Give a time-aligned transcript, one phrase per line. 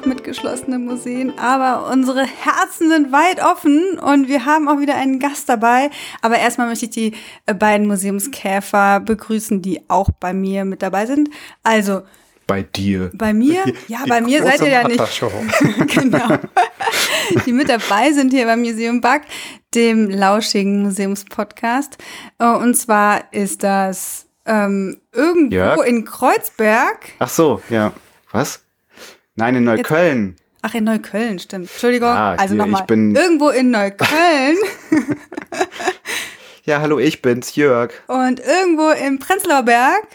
[0.00, 4.94] noch mit geschlossenen Museen, aber unsere Herzen sind weit offen und wir haben auch wieder
[4.94, 5.90] einen Gast dabei.
[6.22, 7.12] Aber erstmal möchte ich die
[7.46, 11.30] äh, beiden Museumskäfer begrüßen, die auch bei mir mit dabei sind.
[11.62, 12.02] Also
[12.46, 13.10] bei dir.
[13.14, 13.64] Bei mir?
[13.88, 15.22] Ja, die bei mir seid ihr ja nicht.
[15.94, 16.38] genau.
[17.46, 19.20] Die mit dabei sind hier beim Museum Bug,
[19.74, 21.98] dem lauschigen Museumspodcast.
[22.38, 25.86] Äh, und zwar ist das ähm, irgendwo Jörg?
[25.86, 27.12] in Kreuzberg.
[27.18, 27.92] Ach so, ja.
[28.32, 28.62] Was?
[29.40, 30.36] Nein, in Neukölln.
[30.36, 31.70] Jetzt, ach, in Neukölln, stimmt.
[31.70, 32.10] Entschuldigung.
[32.10, 32.84] Ah, also nochmal.
[32.88, 34.56] Irgendwo in Neukölln.
[36.64, 37.92] ja, hallo, ich bin's, Jörg.
[38.06, 40.06] Und irgendwo im Prenzlauer Berg.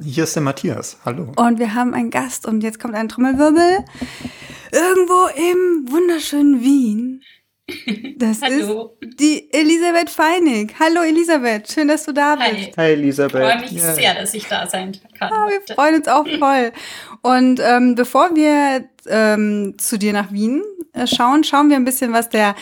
[0.00, 0.98] Hier ist der Matthias.
[1.04, 1.32] Hallo.
[1.36, 3.84] Und wir haben einen Gast und jetzt kommt ein Trommelwirbel.
[4.72, 7.22] Irgendwo im wunderschönen Wien
[8.16, 8.70] das ist
[9.20, 10.74] die Elisabeth Feinig.
[10.78, 12.76] Hallo Elisabeth, schön, dass du da bist.
[12.76, 13.34] Hi, Hi Elisabeth.
[13.34, 13.94] Ich freue mich yeah.
[13.94, 15.32] sehr, dass ich da sein kann.
[15.32, 16.72] Ah, wir freuen uns auch voll.
[17.22, 20.62] Und ähm, bevor wir ähm, zu dir nach Wien
[20.94, 22.54] äh, schauen, schauen wir ein bisschen, was der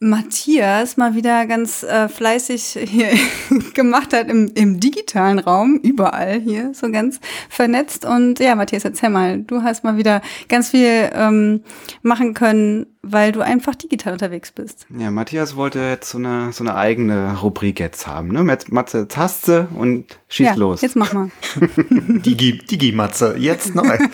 [0.00, 3.08] Matthias mal wieder ganz äh, fleißig hier
[3.74, 7.18] gemacht hat im, im digitalen Raum, überall hier, so ganz
[7.48, 8.04] vernetzt.
[8.04, 11.62] Und ja, Matthias, erzähl mal, du hast mal wieder ganz viel ähm,
[12.02, 14.86] machen können, weil du einfach digital unterwegs bist.
[14.96, 18.44] Ja, Matthias wollte jetzt so eine, so eine eigene Rubrik jetzt haben, ne?
[18.44, 20.80] Mit Matze Taste und schieß ja, los.
[20.80, 21.30] Jetzt mach mal.
[21.90, 23.98] Digi, Digi-Matze, jetzt neu.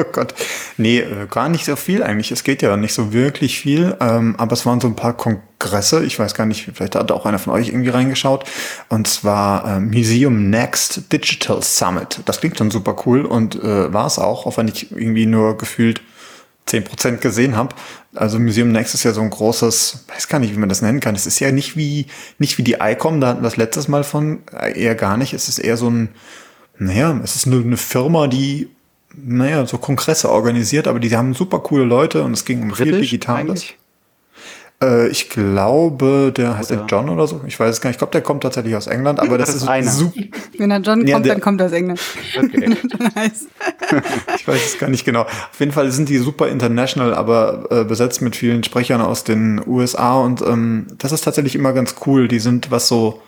[0.00, 0.34] Oh Gott.
[0.76, 2.30] Nee, äh, gar nicht so viel eigentlich.
[2.30, 3.96] Es geht ja nicht so wirklich viel.
[4.00, 6.04] Ähm, aber es waren so ein paar Kongresse.
[6.04, 8.44] Ich weiß gar nicht, vielleicht hat auch einer von euch irgendwie reingeschaut.
[8.88, 12.20] Und zwar äh, Museum Next Digital Summit.
[12.24, 15.58] Das klingt schon super cool und äh, war es auch, auch wenn ich irgendwie nur
[15.58, 16.00] gefühlt
[16.68, 17.74] 10% gesehen habe.
[18.14, 21.00] Also Museum Next ist ja so ein großes, weiß gar nicht, wie man das nennen
[21.00, 21.14] kann.
[21.14, 22.06] Es ist ja nicht wie,
[22.38, 24.40] nicht wie die ICOM, da hatten wir das letztes Mal von,
[24.74, 25.32] eher gar nicht.
[25.32, 26.10] Es ist eher so ein,
[26.78, 28.68] naja, es ist nur eine Firma, die
[29.14, 32.92] naja, so Kongresse organisiert, aber die haben super coole Leute und es ging um Britisch
[32.92, 33.74] viel Digitales.
[34.82, 37.42] Äh, ich glaube, der heißt der John oder so.
[37.46, 37.96] Ich weiß es gar nicht.
[37.96, 40.20] Ich glaube, der kommt tatsächlich aus England, aber das, das ist, ist super.
[40.56, 42.00] Wenn er John ja, kommt, der, dann kommt er aus England.
[42.36, 42.76] Okay.
[44.36, 45.22] ich weiß es gar nicht genau.
[45.22, 49.60] Auf jeden Fall sind die super international, aber äh, besetzt mit vielen Sprechern aus den
[49.66, 52.28] USA und ähm, das ist tatsächlich immer ganz cool.
[52.28, 53.20] Die sind, was so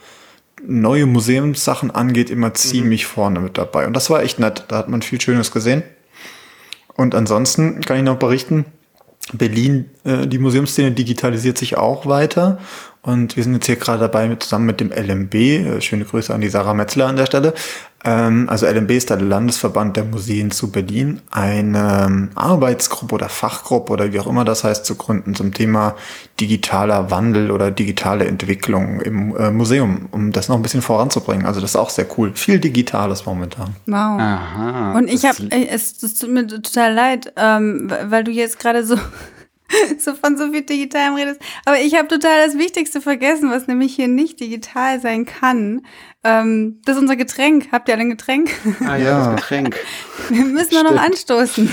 [0.66, 2.54] neue Museumssachen angeht, immer mhm.
[2.54, 3.08] ziemlich mhm.
[3.08, 3.86] vorne mit dabei.
[3.86, 4.64] Und das war echt nett.
[4.68, 5.82] Da hat man viel Schönes gesehen.
[6.94, 8.66] Und ansonsten kann ich noch berichten,
[9.32, 12.58] Berlin, äh, die Museumsszene digitalisiert sich auch weiter.
[13.02, 16.32] Und wir sind jetzt hier gerade dabei, mit, zusammen mit dem LMB, äh, schöne Grüße
[16.32, 17.52] an die Sarah Metzler an der Stelle,
[18.04, 23.92] ähm, also LMB ist der Landesverband der Museen zu Berlin, eine ähm, Arbeitsgruppe oder Fachgruppe
[23.92, 25.94] oder wie auch immer das heißt zu gründen zum Thema
[26.40, 31.46] digitaler Wandel oder digitale Entwicklung im äh, Museum, um das noch ein bisschen voranzubringen.
[31.46, 32.32] Also das ist auch sehr cool.
[32.34, 33.76] Viel Digitales momentan.
[33.86, 34.20] Wow.
[34.20, 38.84] Aha, Und ich habe, es, es tut mir total leid, ähm, weil du jetzt gerade
[38.84, 38.96] so
[39.98, 41.40] so von so viel Digitalem redest.
[41.64, 45.82] Aber ich habe total das Wichtigste vergessen, was nämlich hier nicht digital sein kann.
[46.24, 47.68] Ähm, das ist unser Getränk.
[47.72, 48.50] Habt ihr alle ein Getränk?
[48.86, 49.76] Ah ja, das Getränk.
[50.28, 51.68] Wir müssen nur noch anstoßen.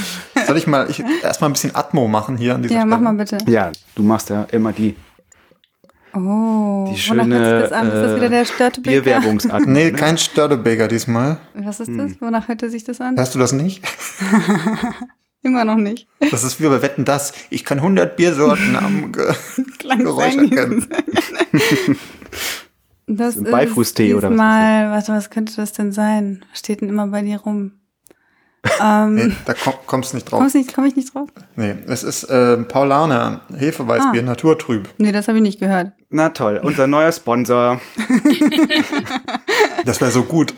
[0.47, 2.95] Soll ich mal ich erstmal ein bisschen Atmo machen hier an dieser Ja, Stelle?
[2.95, 3.37] mach mal bitte.
[3.47, 4.95] Ja, du machst ja immer die
[6.15, 7.87] Oh, die schöne das an?
[7.87, 9.01] Ist das wieder der Störtebeker?
[9.01, 9.67] Bierwerbungsatmo.
[9.69, 9.93] nee, ne?
[9.93, 11.37] kein Störtebeker diesmal.
[11.53, 12.11] Was ist das?
[12.13, 12.17] Hm.
[12.19, 13.15] Wonach hört sich das an?
[13.17, 13.83] Hast du das nicht?
[15.41, 16.07] Immer noch nicht.
[16.31, 17.33] Das ist wie bei Wetten das.
[17.49, 19.33] Ich kann 100 Biersorten am Ge
[19.97, 20.87] Geräusch erkennen.
[23.11, 24.37] Das ist Beifußtee oder was?
[24.37, 26.45] Mal, warte, was könnte das denn sein?
[26.51, 27.71] Was steht denn immer bei dir rum?
[28.81, 30.39] ähm, nee, da komm, kommst nicht drauf.
[30.39, 31.29] Kommst nicht, komm ich nicht drauf?
[31.55, 34.25] Nee, es ist äh, Paulaner Hefeweißbier, ah.
[34.25, 34.89] naturtrüb.
[34.97, 35.93] Nee, das habe ich nicht gehört.
[36.09, 37.81] Na toll, unser neuer Sponsor.
[39.89, 40.53] das wäre so gut.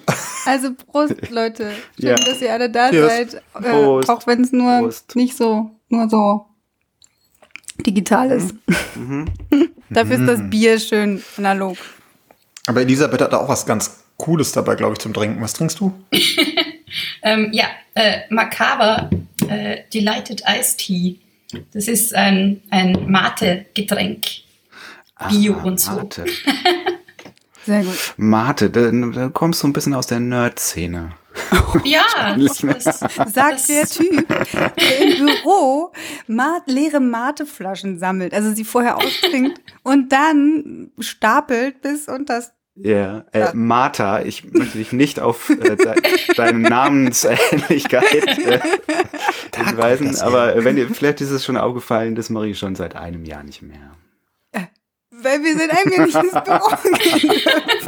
[0.46, 1.72] Also Prost, Leute.
[1.98, 2.16] Schön, ja.
[2.16, 3.10] dass ihr alle da Cheers.
[3.10, 3.44] seid.
[3.64, 5.16] Äh, auch wenn es nur Prost.
[5.16, 6.48] nicht so, nur so
[7.86, 8.54] digital ist.
[8.96, 9.28] Mhm.
[9.90, 10.50] Dafür ist das mhm.
[10.50, 11.78] Bier schön analog.
[12.68, 15.42] Aber Elisabeth hat auch was ganz Cooles dabei, glaube ich, zum Trinken.
[15.42, 15.94] Was trinkst du?
[17.24, 19.10] ähm, ja, äh, Macabre
[19.48, 21.20] äh, Delighted Iced Tea.
[21.74, 24.26] Das ist ein, ein Mate-Getränk.
[25.30, 25.92] Bio ah, und so.
[25.92, 26.26] Mate.
[27.66, 28.14] Sehr gut.
[28.18, 31.14] Mate, da, da kommst du ein bisschen aus der Nerd-Szene.
[31.84, 32.60] Ja, das,
[33.00, 35.92] sagt der Typ, der im Büro
[36.28, 43.26] Mat leere Mateflaschen sammelt, also sie vorher austrinkt und dann stapelt bis unter das ja,
[43.34, 45.94] äh, Martha, ich möchte dich nicht auf äh, de
[46.36, 48.04] deine Namensähnlichkeit
[48.46, 48.60] äh,
[49.56, 53.26] hinweisen, aber wenn dir, vielleicht ist es schon aufgefallen, das mache ich schon seit einem
[53.26, 53.92] Jahr nicht mehr.
[55.24, 56.70] Weil wir seit einem Jahr nicht ins Büro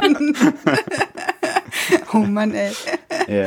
[0.00, 0.36] gehen
[2.12, 2.72] Oh Mann, ey.
[3.26, 3.46] ja.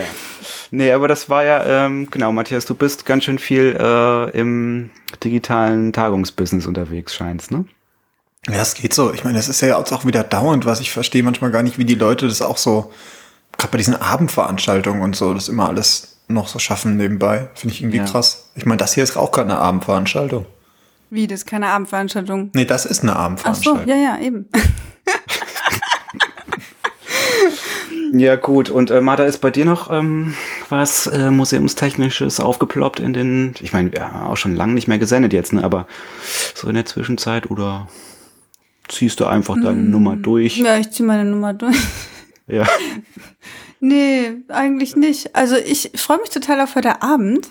[0.72, 4.90] Nee, aber das war ja, ähm, genau, Matthias, du bist ganz schön viel äh, im
[5.24, 7.66] digitalen Tagungsbusiness unterwegs, scheinst, ne?
[8.50, 9.14] Ja, es geht so.
[9.14, 11.78] Ich meine, es ist ja jetzt auch wieder dauernd, was ich verstehe manchmal gar nicht,
[11.78, 12.92] wie die Leute das auch so,
[13.58, 17.50] gerade bei diesen Abendveranstaltungen und so, das immer alles noch so schaffen nebenbei.
[17.56, 18.06] Finde ich irgendwie Ja.
[18.06, 18.50] krass.
[18.56, 20.46] Ich meine, das hier ist auch keine Abendveranstaltung.
[21.10, 22.52] Wie, das ist keine Abendveranstaltung.
[22.54, 23.88] Nee, das ist eine Ach so, Abendveranstaltung.
[23.88, 24.50] ja, ja, eben.
[28.14, 28.70] Ja, gut.
[28.70, 30.34] Und äh, Martha, ist bei dir noch ähm,
[30.70, 34.98] was äh, Museumstechnisches aufgeploppt in den, ich meine, wir haben auch schon lange nicht mehr
[34.98, 35.64] gesendet jetzt, ne?
[35.64, 35.88] aber
[36.56, 37.88] so in der Zwischenzeit oder
[38.88, 40.58] ziehst du einfach deine Nummer durch?
[40.58, 41.78] Ja, ich ziehe meine Nummer durch.
[42.48, 42.66] Ja.
[43.80, 45.36] Nee, eigentlich nicht.
[45.36, 47.50] Also ich freue mich total auf heute Abend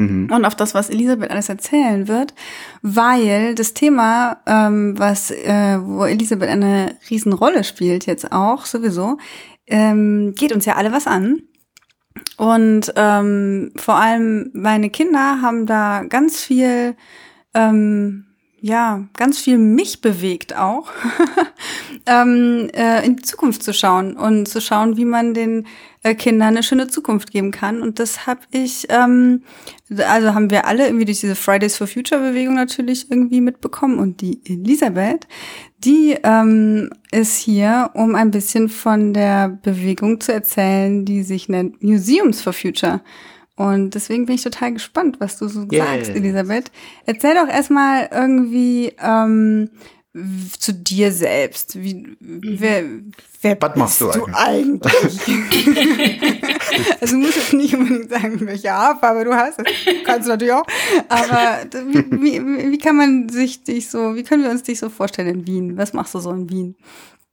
[0.00, 0.32] Mhm.
[0.32, 2.32] und auf das, was Elisabeth alles erzählen wird,
[2.80, 9.18] weil das Thema, ähm, was, äh, wo Elisabeth eine Riesenrolle spielt jetzt auch sowieso,
[9.66, 11.42] ähm, geht uns ja alle was an.
[12.38, 16.96] Und ähm, vor allem meine Kinder haben da ganz viel,
[17.52, 18.24] ähm,
[18.62, 20.90] ja, ganz viel mich bewegt auch,
[22.06, 25.66] ähm, äh, in die Zukunft zu schauen und zu schauen, wie man den
[26.02, 27.80] äh, Kindern eine schöne Zukunft geben kann.
[27.80, 29.44] Und das habe ich, ähm,
[29.96, 33.98] also haben wir alle irgendwie durch diese Fridays for Future Bewegung natürlich irgendwie mitbekommen.
[33.98, 35.26] Und die Elisabeth,
[35.78, 41.82] die ähm, ist hier, um ein bisschen von der Bewegung zu erzählen, die sich nennt
[41.82, 43.00] Museums for Future.
[43.60, 45.84] Und deswegen bin ich total gespannt, was du so Yeah.
[45.84, 46.70] sagst, Elisabeth.
[47.04, 49.68] Erzähl doch erstmal irgendwie ähm,
[50.58, 51.78] zu dir selbst.
[51.78, 52.84] Wie, wer,
[53.42, 54.94] wer Was machst du du eigentlich?
[57.02, 59.58] also du musst jetzt nicht unbedingt sagen, welche Haarfarbe du hast.
[59.58, 59.66] Das
[60.06, 60.66] kannst du natürlich auch.
[61.10, 64.88] Aber wie, wie, wie kann man sich dich so, wie können wir uns dich so
[64.88, 65.76] vorstellen in Wien?
[65.76, 66.76] Was machst du so in Wien?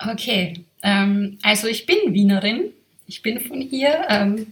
[0.06, 2.74] Okay, ähm, also ich bin Wienerin.
[3.06, 4.06] Ich bin von hier.
[4.10, 4.48] Ähm,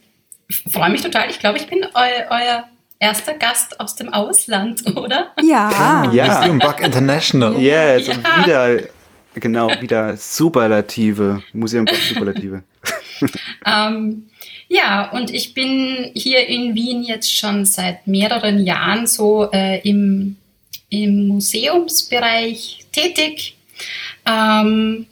[0.72, 1.30] Freue mich total.
[1.30, 1.90] Ich glaube, ich bin eu
[2.30, 2.66] euer
[3.00, 5.32] erster Gast aus dem Ausland, oder?
[5.44, 6.12] Ja.
[6.12, 6.38] Ja.
[6.40, 7.58] Museum Bug International.
[7.60, 8.14] Yes, Ja.
[8.14, 8.80] und wieder,
[9.36, 12.64] genau, wieder Superlative, Museum für Superlative.
[13.66, 14.28] Ähm,
[14.68, 20.36] ja, und ich bin hier in Wien jetzt schon seit mehreren Jahren so äh, im,
[20.90, 23.56] im Museumsbereich tätig.
[24.26, 25.08] Ähm,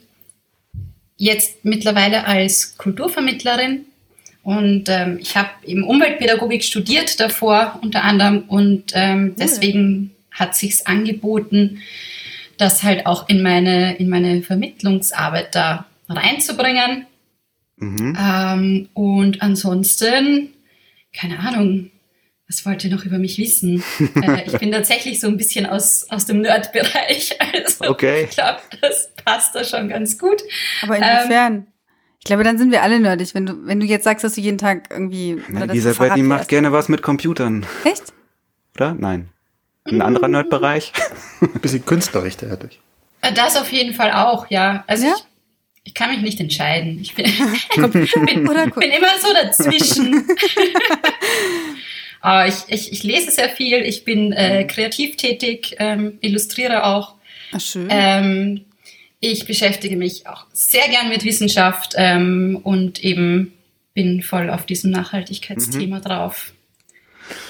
[1.16, 3.86] jetzt mittlerweile als Kulturvermittlerin.
[4.44, 10.84] Und ähm, ich habe eben Umweltpädagogik studiert davor unter anderem und ähm, deswegen hat sich's
[10.84, 11.80] angeboten,
[12.58, 17.06] das halt auch in meine, in meine Vermittlungsarbeit da reinzubringen.
[17.76, 18.16] Mhm.
[18.20, 20.52] Ähm, und ansonsten,
[21.16, 21.90] keine Ahnung,
[22.46, 23.82] was wollt ihr noch über mich wissen?
[24.22, 27.38] äh, ich bin tatsächlich so ein bisschen aus, aus dem Nerd-Bereich.
[27.54, 28.26] Also Okay.
[28.28, 30.42] ich glaube, das passt da schon ganz gut.
[30.82, 31.66] Aber Ähm, inwiefern?
[32.24, 34.40] Ich glaube, dann sind wir alle nerdig, wenn du, wenn du jetzt sagst, dass du
[34.40, 35.42] jeden Tag irgendwie.
[35.48, 38.14] Na, Elisabeth, die macht gerne was mit Computern, Echt?
[38.76, 38.94] oder?
[38.94, 39.28] Nein.
[39.84, 40.94] Ein anderer Nerdbereich?
[41.42, 42.80] Ein bisschen künstlerisch tätig.
[43.20, 44.84] Äh, Das auf jeden Fall auch, ja.
[44.86, 45.14] Also Ja?
[45.16, 45.24] Ich,
[45.88, 46.98] ich kann mich nicht entscheiden.
[47.02, 47.26] Ich bin,
[47.76, 50.26] bin, oder bin immer so dazwischen.
[52.22, 57.16] Aber ich, ich, ich lese sehr viel, ich bin äh, kreativ tätig, ähm, illustriere auch.
[57.52, 57.86] Ach, schön.
[57.90, 58.64] Ähm,
[59.32, 63.52] ich beschäftige mich auch sehr gern mit Wissenschaft ähm, und eben
[63.94, 66.52] bin voll auf diesem Nachhaltigkeitsthema drauf.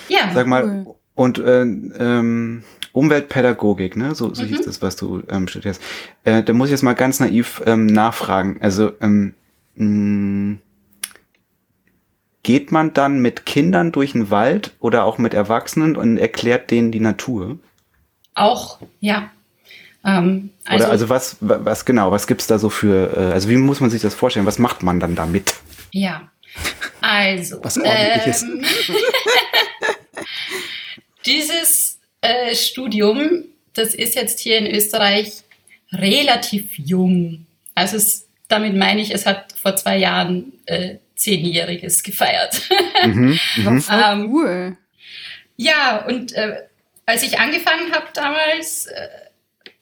[0.09, 0.95] Ja, Sag mal, Cool.
[1.15, 4.15] und äh, ähm, Umweltpädagogik, ne?
[4.15, 4.49] So, so Mhm.
[4.49, 5.83] hieß das, was du ähm, studierst.
[6.25, 8.59] Äh, da muss ich jetzt mal ganz naiv ähm, nachfragen.
[8.61, 9.35] Also, ähm,
[9.75, 10.59] mh,
[12.43, 16.93] geht man dann mit Kindern durch den Wald oder auch mit Erwachsenen und erklärt denen
[16.93, 17.59] die Natur?
[18.37, 19.31] auch, ja.
[20.05, 23.57] Ähm, Oder also was, wa- was genau, was gibt's da so für, äh, also wie
[23.57, 24.45] muss man sich das vorstellen?
[24.47, 25.55] Was macht man dann damit?
[25.93, 26.31] Ja,
[27.01, 27.63] also.
[27.65, 28.43] Was ordentliches.
[28.43, 28.65] Ähm,
[31.27, 33.45] dieses äh, Studium,
[33.75, 35.43] das ist jetzt hier in Österreich
[35.93, 37.47] relativ jung.
[37.75, 42.61] Also es, damit meine ich, es hat vor zwei Jahren äh, Zehnjähriges gefeiert.
[43.05, 43.85] Mhm, mhm.
[43.91, 44.77] Ähm, cool.
[45.57, 46.57] ja, und äh,
[47.07, 49.09] als ich angefangen habe damals, äh,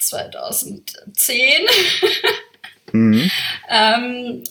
[0.02, 1.36] 2010,
[2.94, 3.30] Mhm.
[3.70, 4.44] Ähm,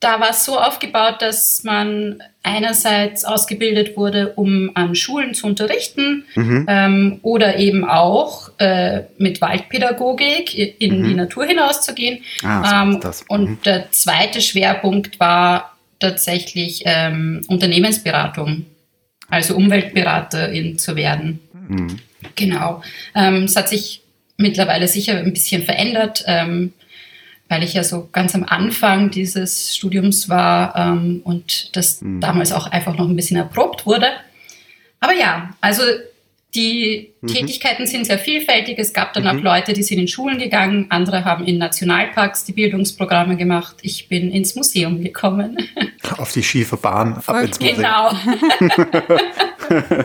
[0.00, 6.24] da war es so aufgebaut, dass man einerseits ausgebildet wurde, um an Schulen zu unterrichten
[6.34, 6.66] Mhm.
[6.68, 11.08] ähm, oder eben auch äh, mit Waldpädagogik in Mhm.
[11.08, 12.24] die Natur hinauszugehen.
[12.42, 13.22] Ah, ähm, das.
[13.22, 13.26] Mhm.
[13.28, 18.66] Und der zweite Schwerpunkt war tatsächlich ähm, Unternehmensberatung,
[19.28, 21.40] also Umweltberaterin zu werden.
[21.68, 21.98] Mhm.
[22.34, 22.82] Genau.
[23.14, 24.02] Ähm, es hat sich
[24.36, 26.24] mittlerweile sicher ein bisschen verändert.
[26.26, 26.72] Ähm,
[27.48, 32.20] weil ich ja so ganz am Anfang dieses Studiums war ähm, und das mhm.
[32.20, 34.08] damals auch einfach noch ein bisschen erprobt wurde.
[35.00, 35.82] Aber ja, also
[36.54, 37.26] die mhm.
[37.28, 38.78] Tätigkeiten sind sehr vielfältig.
[38.78, 39.28] Es gab dann mhm.
[39.30, 43.76] auch Leute, die sind in Schulen gegangen, andere haben in Nationalparks die Bildungsprogramme gemacht.
[43.82, 45.58] Ich bin ins Museum gekommen.
[46.16, 47.76] Auf die schiefe Bahn, ab ins Museum.
[47.76, 48.10] Genau.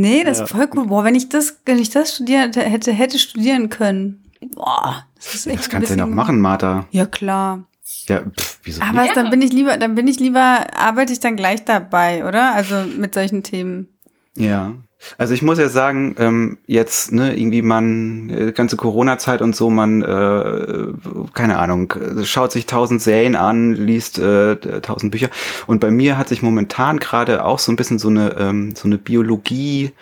[0.00, 0.86] nee, das ist voll cool.
[0.86, 4.24] Boah, wenn ich das, wenn ich das studiert hätte, hätte studieren können.
[4.54, 6.86] Boah, das ist echt Das kannst du ja noch machen, Martha.
[6.90, 7.64] Ja, klar.
[8.08, 9.16] Ja, pff, wieso Aber nicht?
[9.16, 12.54] dann bin ich lieber, dann bin ich lieber, arbeite ich dann gleich dabei, oder?
[12.54, 13.88] Also mit solchen Themen.
[14.36, 14.74] Ja.
[15.18, 19.70] Also ich muss ja sagen, ähm, jetzt, ne, irgendwie man, äh, ganze Corona-Zeit und so,
[19.70, 20.86] man, äh,
[21.34, 21.92] keine Ahnung,
[22.24, 25.28] schaut sich tausend Serien an, liest äh, tausend Bücher.
[25.66, 28.88] Und bei mir hat sich momentan gerade auch so ein bisschen so eine, ähm, so
[28.88, 29.92] eine Biologie,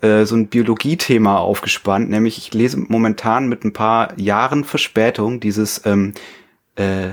[0.00, 5.84] äh, so ein Biologie-Thema aufgespannt, nämlich ich lese momentan mit ein paar Jahren Verspätung dieses
[5.86, 6.14] ähm,
[6.76, 7.10] äh,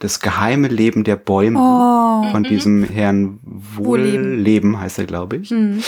[0.00, 2.30] das geheime Leben der Bäume oh.
[2.32, 2.48] von mhm.
[2.48, 5.50] diesem Herrn Wohlleben heißt er, glaube ich.
[5.50, 5.82] Mhm.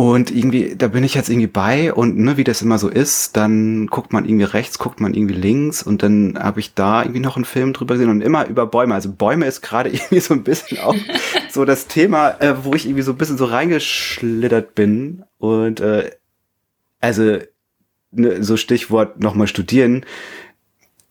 [0.00, 3.36] Und irgendwie, da bin ich jetzt irgendwie bei und ne, wie das immer so ist,
[3.36, 7.20] dann guckt man irgendwie rechts, guckt man irgendwie links und dann habe ich da irgendwie
[7.20, 8.94] noch einen Film drüber gesehen und immer über Bäume.
[8.94, 10.96] Also Bäume ist gerade irgendwie so ein bisschen auch
[11.50, 15.22] so das Thema, äh, wo ich irgendwie so ein bisschen so reingeschlittert bin.
[15.36, 16.12] Und äh,
[17.00, 17.36] also
[18.10, 20.06] ne, so Stichwort nochmal studieren.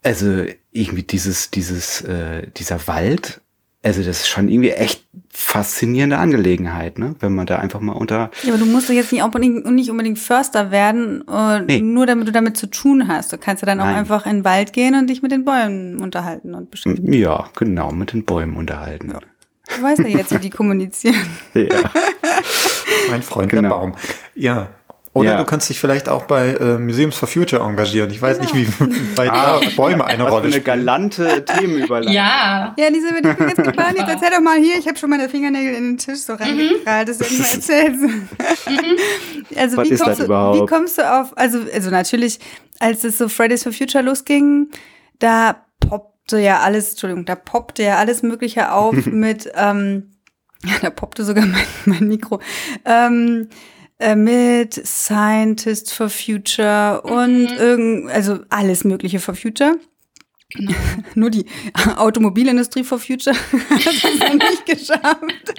[0.01, 3.39] Also irgendwie dieses, dieses, äh, dieser Wald
[3.82, 7.16] also das ist schon irgendwie echt faszinierende Angelegenheit, ne?
[7.20, 8.30] Wenn man da einfach mal unter.
[8.44, 11.80] Ja, aber du musst doch jetzt nicht unbedingt, nicht unbedingt Förster werden, äh, nee.
[11.80, 13.32] nur damit du damit zu tun hast.
[13.32, 13.94] Du kannst ja dann Nein.
[13.94, 17.14] auch einfach in den Wald gehen und dich mit den Bäumen unterhalten und beschäftigen.
[17.14, 19.12] Ja, genau, mit den Bäumen unterhalten.
[19.12, 19.20] Ja.
[19.78, 21.16] Du weißt ja jetzt, wie die kommunizieren.
[21.54, 21.64] ja.
[23.10, 23.62] mein Freund genau.
[23.62, 23.96] der Baum.
[24.36, 24.70] Ja,
[25.20, 25.38] oder ja.
[25.38, 28.10] du kannst dich vielleicht auch bei äh, Museums for Future engagieren.
[28.10, 28.54] Ich weiß genau.
[28.54, 30.54] nicht, wie weit ah, Bäume eine Rolle spielen.
[30.54, 32.14] eine galante Themenüberleitung.
[32.14, 32.74] Ja.
[32.78, 33.98] Ja, diese wird jetzt geplant.
[33.98, 37.10] Jetzt erzähl doch mal hier, ich habe schon meine Fingernägel in den Tisch so reingekrallt,
[37.10, 37.96] das ich mal erzählt.
[39.56, 40.62] also Was wie ist kommst, das du, überhaupt?
[40.62, 42.40] wie kommst du auf, also, also natürlich,
[42.80, 44.70] als es so Fridays for Future losging,
[45.20, 50.12] da poppte ja alles, Entschuldigung, da poppte ja alles Mögliche auf mit, ähm,
[50.64, 52.40] ja, da poppte sogar mein, mein Mikro.
[52.86, 53.50] Ähm,
[54.00, 57.58] äh, mit Scientists for Future und mhm.
[57.58, 59.77] irgend, also alles Mögliche for Future.
[60.53, 60.74] Genau.
[61.15, 61.46] Nur die
[61.98, 63.36] Automobilindustrie for Future
[63.70, 65.53] hat es nicht geschafft.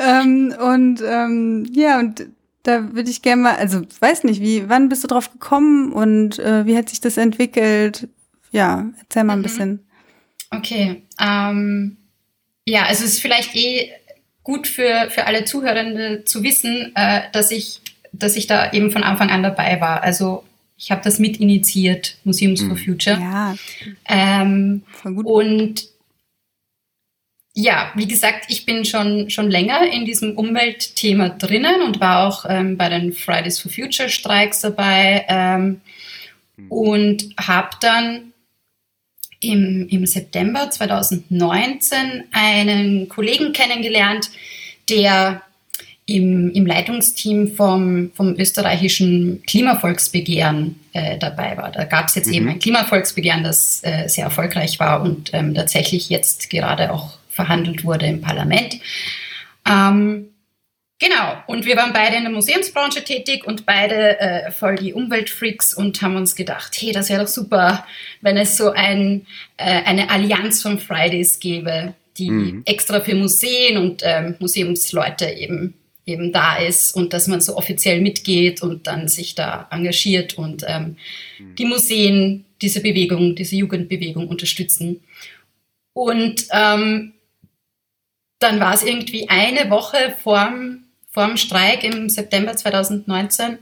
[0.00, 2.26] ähm, und ähm, ja, und
[2.62, 6.38] da würde ich gerne mal, also weiß nicht, wie, wann bist du drauf gekommen und
[6.38, 8.08] äh, wie hat sich das entwickelt?
[8.52, 9.44] Ja, erzähl mal ein mhm.
[9.44, 9.86] bisschen.
[10.50, 11.96] Okay, ähm,
[12.66, 13.90] ja, also es ist vielleicht eh
[14.42, 17.80] gut für, für alle Zuhörende zu wissen, äh, dass, ich,
[18.12, 20.02] dass ich da eben von Anfang an dabei war.
[20.02, 20.44] Also
[20.76, 22.76] ich habe das mit initiiert, Museums for mhm.
[22.76, 23.18] Future.
[23.20, 23.54] Ja.
[24.08, 25.84] Ähm, und
[27.54, 32.46] ja, wie gesagt, ich bin schon, schon länger in diesem Umweltthema drinnen und war auch
[32.48, 35.80] ähm, bei den Fridays for Future Streiks dabei ähm,
[36.56, 36.72] mhm.
[36.72, 38.31] und habe dann
[39.42, 44.30] im, im September 2019 einen Kollegen kennengelernt,
[44.88, 45.42] der
[46.06, 51.70] im, im Leitungsteam vom, vom österreichischen Klimavolksbegehren äh, dabei war.
[51.70, 52.34] Da gab es jetzt mhm.
[52.34, 57.84] eben ein Klimavolksbegehren, das äh, sehr erfolgreich war und ähm, tatsächlich jetzt gerade auch verhandelt
[57.84, 58.78] wurde im Parlament.
[59.68, 60.31] Ähm,
[61.02, 65.74] Genau, und wir waren beide in der Museumsbranche tätig und beide äh, voll die Umweltfreaks
[65.74, 67.84] und haben uns gedacht, hey, das wäre doch super,
[68.20, 72.62] wenn es so ein, äh, eine Allianz von Fridays gäbe, die mhm.
[72.66, 75.74] extra für Museen und ähm, Museumsleute eben,
[76.06, 80.64] eben da ist und dass man so offiziell mitgeht und dann sich da engagiert und
[80.68, 80.98] ähm,
[81.40, 81.56] mhm.
[81.56, 85.00] die Museen diese Bewegung, diese Jugendbewegung unterstützen.
[85.94, 87.14] Und ähm,
[88.38, 93.58] dann war es irgendwie eine Woche vorm vorm Streik im September 2019.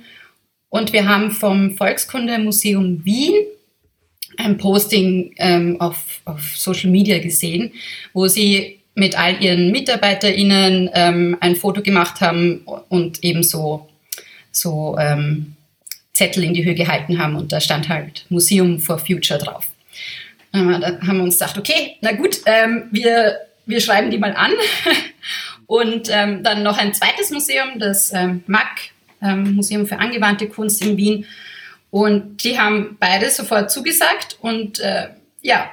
[0.68, 3.34] Und wir haben vom Volkskundemuseum Wien
[4.36, 7.72] ein Posting ähm, auf, auf Social Media gesehen,
[8.12, 13.88] wo sie mit all ihren MitarbeiterInnen ähm, ein Foto gemacht haben und eben so,
[14.52, 15.56] so ähm,
[16.12, 19.66] Zettel in die Höhe gehalten haben und da stand halt Museum for Future drauf.
[20.52, 24.52] Da haben wir uns gedacht, okay, na gut, ähm, wir, wir schreiben die mal an
[25.70, 28.90] Und ähm, dann noch ein zweites Museum, das ähm, MAC,
[29.22, 31.26] ähm, Museum für angewandte Kunst in Wien.
[31.90, 34.36] Und die haben beide sofort zugesagt.
[34.40, 35.10] Und äh,
[35.42, 35.70] ja,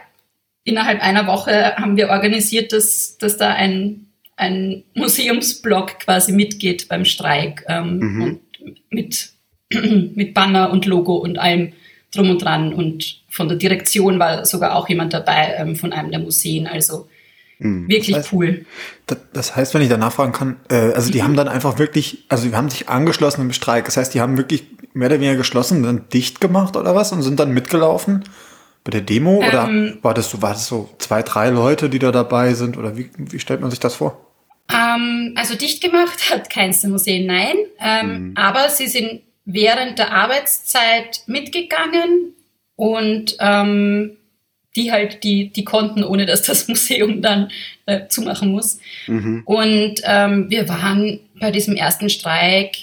[0.63, 7.03] innerhalb einer Woche haben wir organisiert, dass, dass da ein, ein Museumsblock quasi mitgeht beim
[7.03, 8.21] Streik ähm, mhm.
[8.21, 8.39] und
[8.91, 9.31] mit,
[10.15, 11.73] mit Banner und Logo und allem
[12.13, 16.11] drum und dran und von der Direktion war sogar auch jemand dabei ähm, von einem
[16.11, 16.67] der Museen.
[16.67, 17.09] Also
[17.59, 17.87] mhm.
[17.87, 18.65] wirklich das heißt, cool.
[19.33, 21.23] Das heißt, wenn ich da nachfragen kann, äh, also die mhm.
[21.23, 23.85] haben dann einfach wirklich, also die haben sich angeschlossen im Streik.
[23.85, 27.21] Das heißt, die haben wirklich mehr oder weniger geschlossen, dann dicht gemacht oder was und
[27.21, 28.23] sind dann mitgelaufen
[28.87, 29.41] bei der Demo?
[29.41, 32.77] Ähm, oder war das, so, war das so zwei, drei Leute, die da dabei sind?
[32.77, 34.25] Oder wie, wie stellt man sich das vor?
[34.73, 37.57] Ähm, also dicht gemacht hat keins der Museen, nein.
[37.79, 38.33] Ähm, mhm.
[38.35, 42.33] Aber sie sind während der Arbeitszeit mitgegangen
[42.75, 44.16] und ähm,
[44.77, 47.49] die halt, die, die konnten, ohne dass das Museum dann
[47.85, 48.79] äh, zumachen muss.
[49.07, 49.41] Mhm.
[49.45, 52.77] Und ähm, wir waren bei diesem ersten Streik,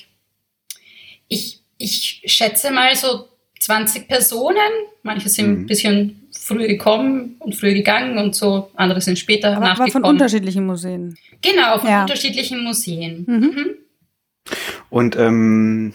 [1.29, 3.29] ich, ich schätze mal so
[3.61, 4.59] 20 Personen.
[5.03, 5.61] Manche sind mhm.
[5.63, 9.93] ein bisschen früher gekommen und früher gegangen und so, andere sind später Aber nachgekommen.
[9.93, 11.17] von unterschiedlichen Museen.
[11.41, 12.03] Genau, von ja.
[12.03, 13.25] unterschiedlichen Museen.
[13.27, 13.35] Mhm.
[13.37, 13.67] Mhm.
[14.91, 15.95] Und ähm,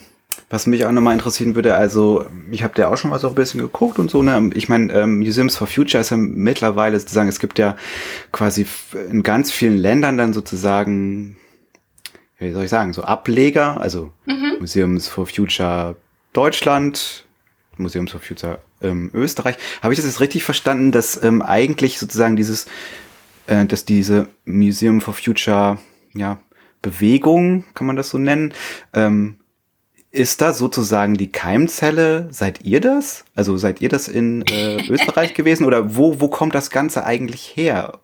[0.50, 3.36] was mich auch nochmal interessieren würde, also ich habe da auch schon mal so ein
[3.36, 4.50] bisschen geguckt und so, ne?
[4.54, 7.76] Ich meine, ähm, Museums for Future ist ja mittlerweile sozusagen, es gibt ja
[8.32, 8.66] quasi
[9.10, 11.36] in ganz vielen Ländern dann sozusagen,
[12.38, 14.56] wie soll ich sagen, so Ableger, also mhm.
[14.58, 15.94] Museums for Future
[16.32, 17.26] Deutschland,
[17.76, 19.56] Museums for Future ähm, Österreich.
[19.82, 22.66] Habe ich das jetzt richtig verstanden, dass ähm, eigentlich sozusagen dieses,
[23.46, 25.78] äh, dass diese Museum for Future,
[26.12, 26.40] ja,
[26.82, 28.52] Bewegung, kann man das so nennen,
[28.94, 29.36] ähm,
[30.12, 32.28] ist da sozusagen die Keimzelle?
[32.30, 33.24] Seid ihr das?
[33.34, 37.52] Also seid ihr das in äh, Österreich gewesen oder wo, wo kommt das Ganze eigentlich
[37.54, 37.98] her?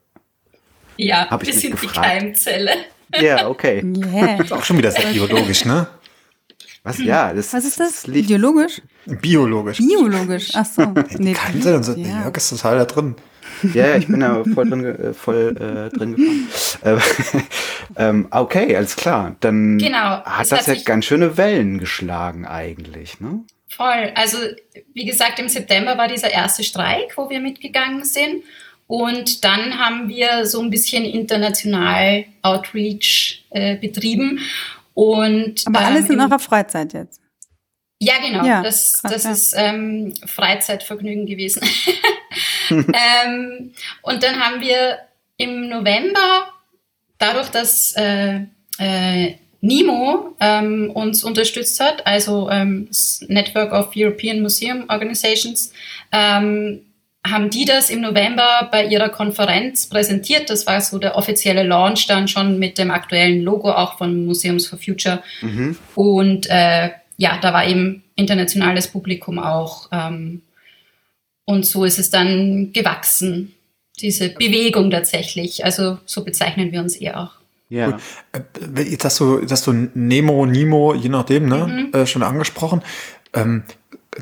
[0.97, 1.97] Ja, Hab ich wir sind gefragt.
[1.97, 2.71] die Keimzelle.
[3.15, 3.85] Ja, yeah, okay.
[3.85, 4.43] Yeah.
[4.43, 5.87] Ist auch schon wieder sehr biologisch, ne?
[6.83, 6.99] Was?
[6.99, 8.03] Ja, das, Was ist das?
[8.03, 8.83] das Ideologisch?
[9.07, 9.79] Biologisch.
[9.79, 10.93] Biologisch, ach so.
[11.17, 11.93] Nee, Keimzelle und so.
[11.93, 12.23] Ja.
[12.25, 13.15] Jörg ist total da drin.
[13.75, 16.99] Ja, ja, ich bin da voll drin, äh, voll, äh, drin gefahren.
[16.99, 17.01] Äh,
[17.97, 19.37] ähm, okay, alles klar.
[19.41, 23.41] Dann genau, hat das hat ja ganz schöne Wellen geschlagen eigentlich, ne?
[23.69, 24.13] Voll.
[24.15, 24.39] Also,
[24.95, 28.43] wie gesagt, im September war dieser erste Streik, wo wir mitgegangen sind.
[28.87, 34.41] Und dann haben wir so ein bisschen international Outreach äh, betrieben
[34.95, 37.21] und, Aber alles ähm, in eurer Freizeit jetzt?
[37.99, 38.45] Ja, genau.
[38.45, 39.31] Ja, das krass, das ja.
[39.31, 41.63] ist ähm, Freizeitvergnügen gewesen.
[42.71, 44.99] ähm, und dann haben wir
[45.39, 46.49] im November,
[47.19, 48.41] dadurch, dass äh,
[48.79, 55.73] äh, NIMO ähm, uns unterstützt hat, also ähm, das Network of European Museum Organizations,
[56.13, 56.83] ähm,
[57.27, 60.49] haben die das im November bei ihrer Konferenz präsentiert.
[60.49, 64.69] Das war so der offizielle Launch dann schon mit dem aktuellen Logo auch von Museums
[64.69, 65.23] for Future.
[65.41, 65.77] Mhm.
[65.97, 69.89] Und äh, ja, da war eben internationales Publikum auch.
[69.93, 70.43] Ähm,
[71.45, 73.55] und so ist es dann gewachsen,
[74.01, 75.65] diese Bewegung tatsächlich.
[75.65, 77.33] Also so bezeichnen wir uns eher auch.
[77.69, 77.99] Ja.
[78.33, 81.99] Äh, jetzt hast du, jetzt hast du Nemo, Nimo, je nachdem, ne, mhm.
[81.99, 82.83] äh, schon angesprochen.
[83.33, 83.65] Ähm,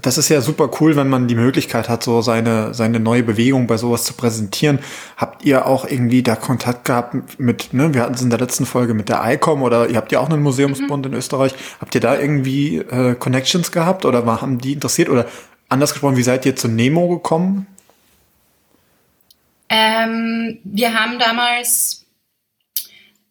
[0.03, 3.67] das ist ja super cool, wenn man die Möglichkeit hat, so seine, seine neue Bewegung
[3.67, 4.81] bei sowas zu präsentieren.
[5.17, 8.67] Habt ihr auch irgendwie da Kontakt gehabt mit, ne, wir hatten es in der letzten
[8.67, 11.13] Folge mit der ICOM oder ihr habt ja auch einen Museumsbund mhm.
[11.13, 11.55] in Österreich.
[11.81, 15.27] Habt ihr da irgendwie äh, Connections gehabt oder war, haben die interessiert oder
[15.69, 17.67] anders gesprochen, wie seid ihr zu Nemo gekommen?
[19.69, 22.05] Ähm, wir haben damals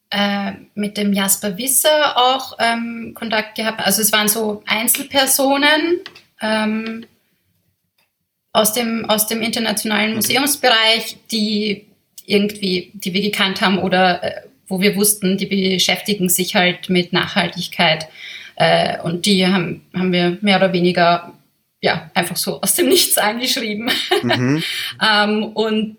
[0.10, 3.82] äh, mit dem Jasper Wisser auch ähm, Kontakt gehabt.
[3.82, 6.00] Also es waren so Einzelpersonen,
[6.44, 7.06] ähm,
[8.52, 10.16] aus, dem, aus dem internationalen.
[10.16, 11.88] Museumsbereich, die
[12.26, 17.14] irgendwie, die wir gekannt haben oder äh, wo wir wussten, die beschäftigen sich halt mit
[17.14, 18.08] Nachhaltigkeit.
[18.56, 21.34] Äh, und die haben, haben wir mehr oder weniger
[21.82, 23.90] ja, einfach so aus dem Nichts angeschrieben.
[24.22, 24.64] Mhm.
[25.02, 25.98] ähm, und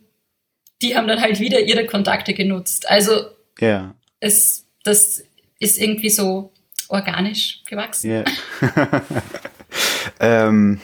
[0.82, 2.88] die haben dann halt wieder ihre Kontakte genutzt.
[2.88, 3.26] Also
[3.58, 3.94] ja.
[4.20, 5.22] es, das
[5.58, 6.52] ist irgendwie so
[6.88, 8.10] organisch gewachsen.
[8.10, 8.24] Yeah.
[10.20, 10.80] ähm,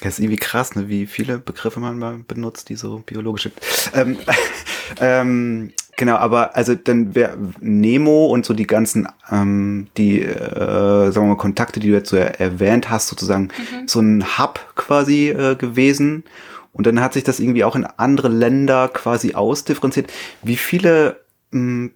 [0.00, 3.54] das ist irgendwie krass, ne, wie viele Begriffe man mal benutzt, die so biologisch sind.
[3.94, 4.18] Ähm,
[5.00, 11.26] ähm, genau, aber also dann wäre Nemo und so die ganzen, ähm, die, äh, sagen
[11.26, 13.88] wir mal, Kontakte, die du jetzt so erwähnt hast, sozusagen mhm.
[13.88, 16.24] so ein Hub quasi äh, gewesen.
[16.72, 20.12] Und dann hat sich das irgendwie auch in andere Länder quasi ausdifferenziert.
[20.42, 21.20] Wie viele
[21.52, 21.90] mh,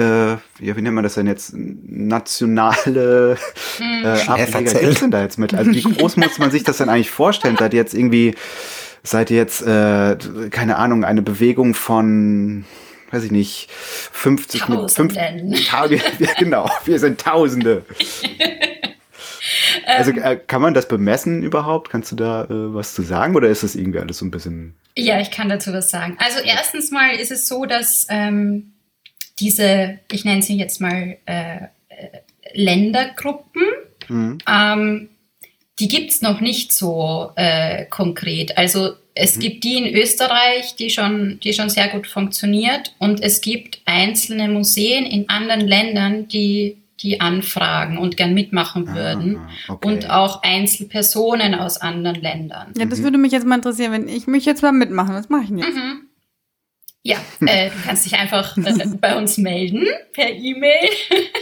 [0.00, 0.32] äh,
[0.64, 3.36] ja, wie nennt man das denn jetzt, nationale
[3.76, 4.04] hm.
[4.04, 5.54] äh, Ableger denn da jetzt mit?
[5.54, 7.56] Also wie groß muss man sich das denn eigentlich vorstellen?
[7.56, 8.34] Seid ihr jetzt irgendwie,
[9.02, 10.16] seid ihr jetzt, äh,
[10.50, 12.64] keine Ahnung, eine Bewegung von
[13.12, 15.14] weiß ich nicht, 50 mit 5
[15.68, 16.00] Tage.
[16.38, 17.84] genau, wir sind Tausende.
[19.86, 21.90] also äh, kann man das bemessen überhaupt?
[21.90, 24.74] Kannst du da äh, was zu sagen oder ist das irgendwie alles so ein bisschen?
[24.96, 26.16] Ja, ich kann dazu was sagen.
[26.18, 28.72] Also erstens mal ist es so, dass ähm,
[29.40, 31.66] diese, ich nenne sie jetzt mal äh, äh,
[32.52, 33.62] Ländergruppen,
[34.08, 34.38] mhm.
[34.48, 35.08] ähm,
[35.78, 38.58] die gibt's noch nicht so äh, konkret.
[38.58, 39.40] Also es mhm.
[39.40, 44.48] gibt die in Österreich, die schon, die schon sehr gut funktioniert und es gibt einzelne
[44.48, 49.40] Museen in anderen Ländern, die die anfragen und gern mitmachen ah, würden.
[49.68, 49.88] Okay.
[49.88, 52.74] Und auch Einzelpersonen aus anderen Ländern.
[52.76, 53.04] Ja, das mhm.
[53.04, 55.14] würde mich jetzt mal interessieren, wenn ich mich jetzt mal mitmachen.
[55.14, 55.74] Was mache ich denn jetzt?
[55.74, 56.09] Mhm.
[57.02, 60.90] Ja, äh, du kannst dich einfach äh, bei uns melden per E-Mail.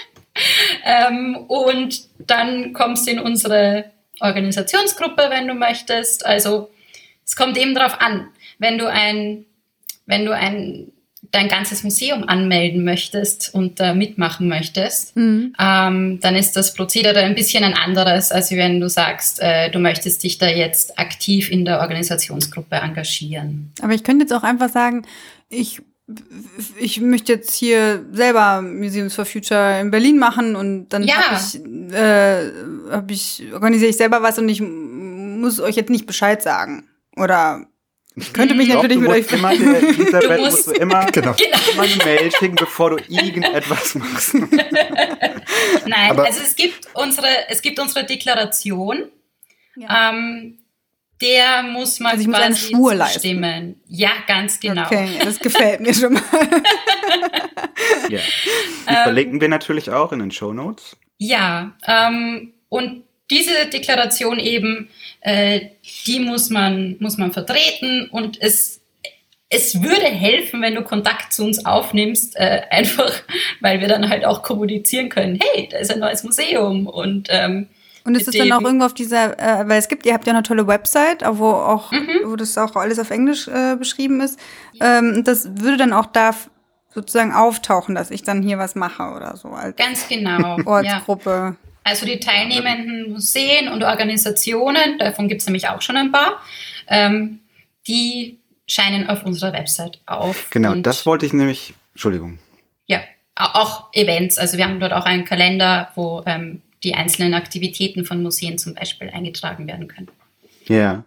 [0.85, 3.87] ähm, und dann kommst du in unsere
[4.21, 6.25] Organisationsgruppe, wenn du möchtest.
[6.25, 6.71] Also
[7.25, 9.47] es kommt eben darauf an, wenn du ein,
[10.07, 10.93] wenn du ein
[11.31, 15.53] dein ganzes Museum anmelden möchtest und äh, mitmachen möchtest, mhm.
[15.59, 19.79] ähm, dann ist das Prozedere ein bisschen ein anderes, als wenn du sagst, äh, du
[19.79, 23.73] möchtest dich da jetzt aktiv in der Organisationsgruppe engagieren.
[23.83, 25.03] Aber ich könnte jetzt auch einfach sagen,
[25.49, 25.83] ich
[26.79, 31.17] ich möchte jetzt hier selber Museums for Future in Berlin machen und dann ja.
[31.17, 32.51] habe ich, äh,
[32.91, 36.89] hab ich, organisiere ich selber was und ich muss euch jetzt nicht Bescheid sagen.
[37.17, 37.67] Oder
[38.17, 41.35] ich könnte mich Doch, natürlich mit euch immer, Elisabeth, musst, musst du immer, genau.
[41.73, 44.35] immer eine Mail schicken, bevor du irgendetwas machst.
[45.87, 49.05] Nein, Aber also es gibt unsere, es gibt unsere Deklaration.
[49.77, 50.11] Ja.
[50.11, 50.58] Ähm,
[51.21, 53.41] der muss man also ich quasi muss Schwur zustimmen.
[53.43, 53.81] Leisten.
[53.89, 54.87] Ja, ganz genau.
[54.87, 56.23] Okay, das gefällt mir schon mal.
[58.09, 58.21] ja.
[58.21, 60.97] Die ähm, verlinken wir natürlich auch in den Show Notes.
[61.19, 64.89] Ja, ähm, und diese Deklaration eben,
[65.21, 65.61] äh,
[66.07, 68.81] die muss man, muss man vertreten und es,
[69.51, 73.13] es würde helfen, wenn du Kontakt zu uns aufnimmst, äh, einfach
[73.61, 77.69] weil wir dann halt auch kommunizieren können, hey, da ist ein neues Museum und ähm,
[78.05, 80.33] und ist es dann auch irgendwo auf dieser, äh, weil es gibt, ihr habt ja
[80.33, 82.09] eine tolle Website, wo auch, mhm.
[82.25, 84.39] wo das auch alles auf Englisch äh, beschrieben ist.
[84.81, 86.35] Ähm, das würde dann auch da
[86.95, 91.31] sozusagen auftauchen, dass ich dann hier was mache oder so als ganz genau Ortsgruppe.
[91.31, 91.57] Ja.
[91.85, 96.39] Also die teilnehmenden Museen und Organisationen, davon gibt es nämlich auch schon ein paar,
[96.87, 97.41] ähm,
[97.87, 100.51] die scheinen auf unserer Website auf.
[100.51, 102.39] Genau, das wollte ich nämlich, Entschuldigung.
[102.87, 103.01] Ja,
[103.37, 104.37] auch Events.
[104.37, 108.75] Also wir haben dort auch einen Kalender, wo ähm, die einzelnen Aktivitäten von Museen zum
[108.75, 110.09] Beispiel eingetragen werden können.
[110.69, 111.05] Ja,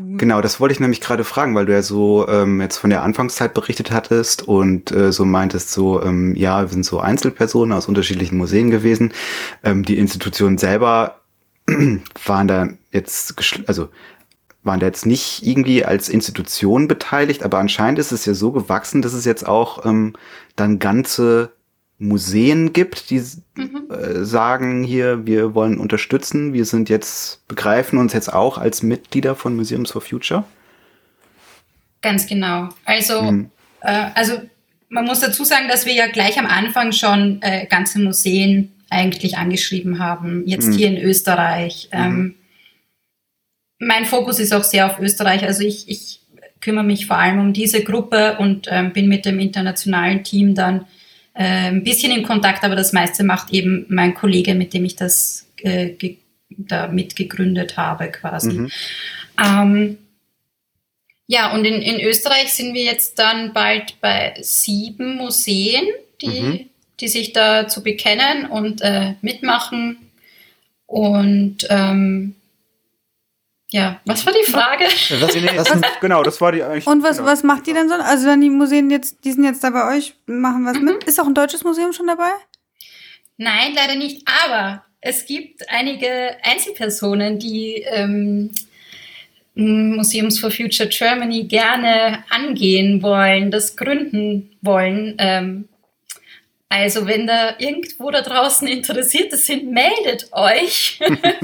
[0.00, 3.04] genau, das wollte ich nämlich gerade fragen, weil du ja so ähm, jetzt von der
[3.04, 7.86] Anfangszeit berichtet hattest und äh, so meintest, so, ähm, ja, wir sind so Einzelpersonen aus
[7.86, 9.12] unterschiedlichen Museen gewesen.
[9.62, 11.20] Ähm, die Institutionen selber
[12.26, 13.36] waren da jetzt,
[13.68, 13.88] also
[14.64, 19.00] waren da jetzt nicht irgendwie als Institution beteiligt, aber anscheinend ist es ja so gewachsen,
[19.00, 20.14] dass es jetzt auch ähm,
[20.56, 21.52] dann ganze
[21.98, 23.22] Museen gibt, die
[23.54, 23.88] mhm.
[23.90, 29.36] äh, sagen hier, wir wollen unterstützen, wir sind jetzt, begreifen uns jetzt auch als Mitglieder
[29.36, 30.44] von Museums for Future?
[32.02, 32.68] Ganz genau.
[32.84, 33.50] Also, mhm.
[33.80, 34.40] äh, also
[34.88, 39.36] man muss dazu sagen, dass wir ja gleich am Anfang schon äh, ganze Museen eigentlich
[39.36, 40.72] angeschrieben haben, jetzt mhm.
[40.72, 41.88] hier in Österreich.
[41.92, 41.98] Mhm.
[41.98, 42.34] Ähm,
[43.78, 45.44] mein Fokus ist auch sehr auf Österreich.
[45.44, 46.20] Also ich, ich
[46.60, 50.86] kümmere mich vor allem um diese Gruppe und ähm, bin mit dem internationalen Team dann
[51.34, 54.96] äh, ein bisschen in Kontakt, aber das meiste macht eben mein Kollege, mit dem ich
[54.96, 55.90] das äh,
[56.48, 58.52] da mitgegründet habe quasi.
[58.52, 58.70] Mhm.
[59.42, 59.98] Ähm,
[61.26, 65.84] ja, und in, in Österreich sind wir jetzt dann bald bei sieben Museen,
[66.20, 66.60] die, mhm.
[67.00, 69.96] die sich dazu bekennen und äh, mitmachen.
[70.86, 72.34] Und ähm,
[73.74, 74.84] ja, was war die Frage?
[74.84, 75.68] Das, nee, das,
[76.00, 76.86] genau, das war die eigentlich.
[76.86, 77.28] Und was, genau.
[77.28, 77.96] was macht die denn so?
[77.96, 80.84] Also dann die Museen jetzt, die sind jetzt da bei euch, machen was mhm.
[80.84, 81.02] mit.
[81.04, 82.30] Ist auch ein deutsches Museum schon dabei?
[83.36, 84.28] Nein, leider nicht.
[84.46, 88.52] Aber es gibt einige Einzelpersonen, die ähm,
[89.56, 95.16] Museums for Future Germany gerne angehen wollen, das gründen wollen.
[95.18, 95.68] Ähm,
[96.74, 100.98] also wenn da irgendwo da draußen Interessierte sind, meldet euch.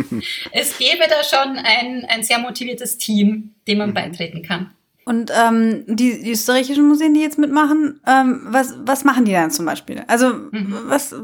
[0.52, 3.94] es gäbe da schon ein, ein sehr motiviertes Team, dem man mhm.
[3.94, 4.72] beitreten kann.
[5.04, 9.52] Und ähm, die, die österreichischen Museen, die jetzt mitmachen, ähm, was, was machen die dann
[9.52, 10.02] zum Beispiel?
[10.08, 10.74] Also mhm.
[10.86, 11.14] was,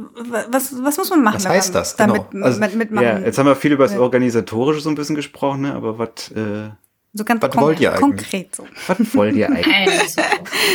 [0.50, 1.36] was, was muss man machen?
[1.36, 1.96] Was heißt das?
[1.96, 2.28] Genau.
[2.30, 3.06] Damit, also, mit, mitmachen?
[3.06, 5.74] Ja, jetzt haben wir viel über das Organisatorische so ein bisschen gesprochen, ne?
[5.74, 6.30] aber was...
[6.30, 6.70] Äh
[7.16, 8.66] so ganz Was wollt ihr konkret so.
[8.86, 10.16] Was wollt ihr eigentlich?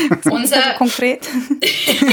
[0.10, 1.28] Also, unser konkret.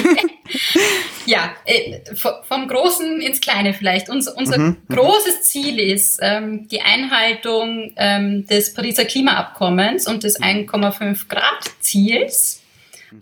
[1.26, 4.08] ja, äh, vom Großen ins Kleine vielleicht.
[4.08, 4.94] Unser, unser mhm, mhm.
[4.94, 12.62] großes Ziel ist ähm, die Einhaltung ähm, des Pariser Klimaabkommens und des 1,5 Grad Ziels.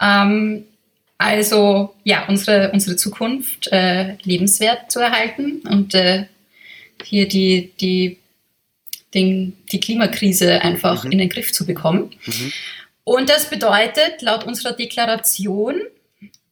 [0.01, 0.65] Ähm,
[1.19, 6.27] also ja, unsere, unsere Zukunft äh, lebenswert zu erhalten und äh,
[7.03, 8.19] hier die, die
[9.17, 11.13] den, die Klimakrise einfach mhm.
[11.13, 12.11] in den Griff zu bekommen.
[12.25, 12.53] Mhm.
[13.05, 15.81] Und das bedeutet laut unserer Deklaration,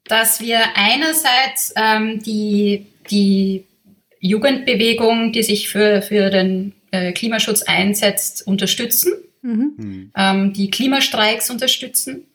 [0.04, 3.64] dass wir einerseits ähm, die, die
[4.20, 10.10] Jugendbewegung, die sich für, für den äh, Klimaschutz einsetzt, unterstützen, mhm.
[10.16, 12.26] ähm, die Klimastreiks unterstützen.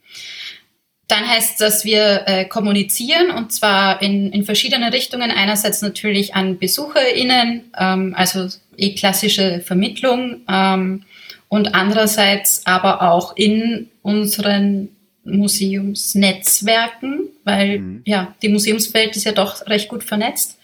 [1.10, 5.32] Dann heißt, dass wir äh, kommunizieren und zwar in, in verschiedene Richtungen.
[5.32, 11.04] Einerseits natürlich an BesucherInnen, ähm, also eh klassische Vermittlung ähm,
[11.48, 14.89] und andererseits aber auch in unseren
[15.24, 18.02] Museumsnetzwerken, weil mhm.
[18.06, 20.60] ja die Museumswelt ist ja doch recht gut vernetzt.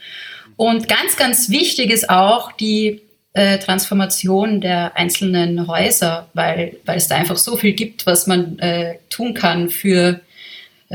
[0.57, 3.01] Und ganz, ganz wichtig ist auch die
[3.33, 8.59] äh, Transformation der einzelnen Häuser, weil, weil es da einfach so viel gibt, was man
[8.59, 10.21] äh, tun kann für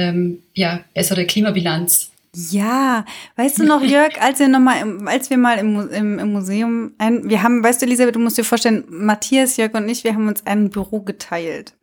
[0.01, 2.11] ähm, ja, bessere Klimabilanz.
[2.35, 3.05] Ja,
[3.37, 6.33] weißt du noch, Jörg, als wir noch mal, im, als wir mal im, im, im
[6.33, 10.05] Museum, ein, wir haben, weißt du, Elisabeth, du musst dir vorstellen, Matthias, Jörg und ich,
[10.05, 11.75] wir haben uns ein Büro geteilt.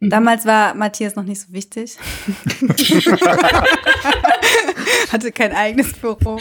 [0.00, 0.10] Mhm.
[0.10, 1.96] Damals war Matthias noch nicht so wichtig.
[5.10, 6.38] Hatte kein eigenes Büro.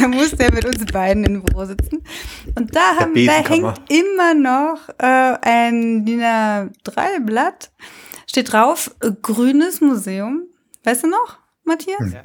[0.00, 2.02] Dann musste er mit uns beiden im Büro sitzen.
[2.54, 7.70] Und da, haben, da hängt immer noch äh, ein DIN A3-Blatt.
[8.26, 10.44] Steht drauf, grünes Museum
[10.84, 11.98] Weißt du noch, Matthias?
[11.98, 12.12] Hm.
[12.12, 12.24] Ja.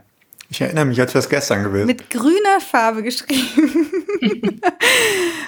[0.52, 1.86] Ich erinnere mich, als wäre es gestern gewesen.
[1.86, 3.92] Mit grüner Farbe geschrieben.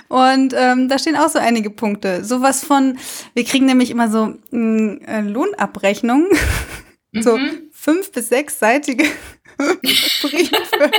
[0.09, 2.23] und ähm, da stehen auch so einige Punkte.
[2.23, 2.99] Sowas von,
[3.33, 6.27] wir kriegen nämlich immer so äh, Lohnabrechnungen.
[7.13, 7.21] Mhm.
[7.23, 7.37] So
[7.73, 9.03] fünf- bis sechsseitige
[9.57, 10.91] Briefe.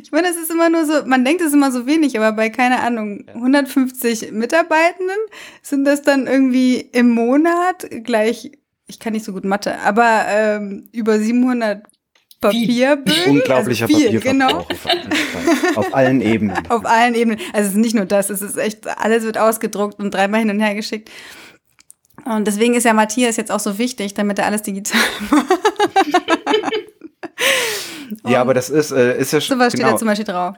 [0.00, 2.30] Ich meine, das ist immer nur so, man denkt es ist immer so wenig, aber
[2.30, 5.16] bei, keine Ahnung, 150 Mitarbeitenden
[5.62, 8.52] sind das dann irgendwie im Monat gleich
[8.86, 11.82] ich kann nicht so gut Mathe, aber ähm, über 700
[12.40, 13.38] Papierbögen.
[13.38, 15.76] Unglaublicher also viel, Papierverbrauch genau.
[15.76, 16.66] auf allen Ebenen.
[16.68, 17.40] Auf allen Ebenen.
[17.52, 20.50] Also es ist nicht nur das, es ist echt, alles wird ausgedruckt und dreimal hin
[20.50, 21.10] und her geschickt.
[22.24, 25.46] Und deswegen ist ja Matthias jetzt auch so wichtig, damit er alles digital macht.
[28.26, 29.58] ja, aber das ist, äh, ist ja schon.
[29.58, 29.86] So was genau.
[29.86, 30.56] steht da zum Beispiel drauf.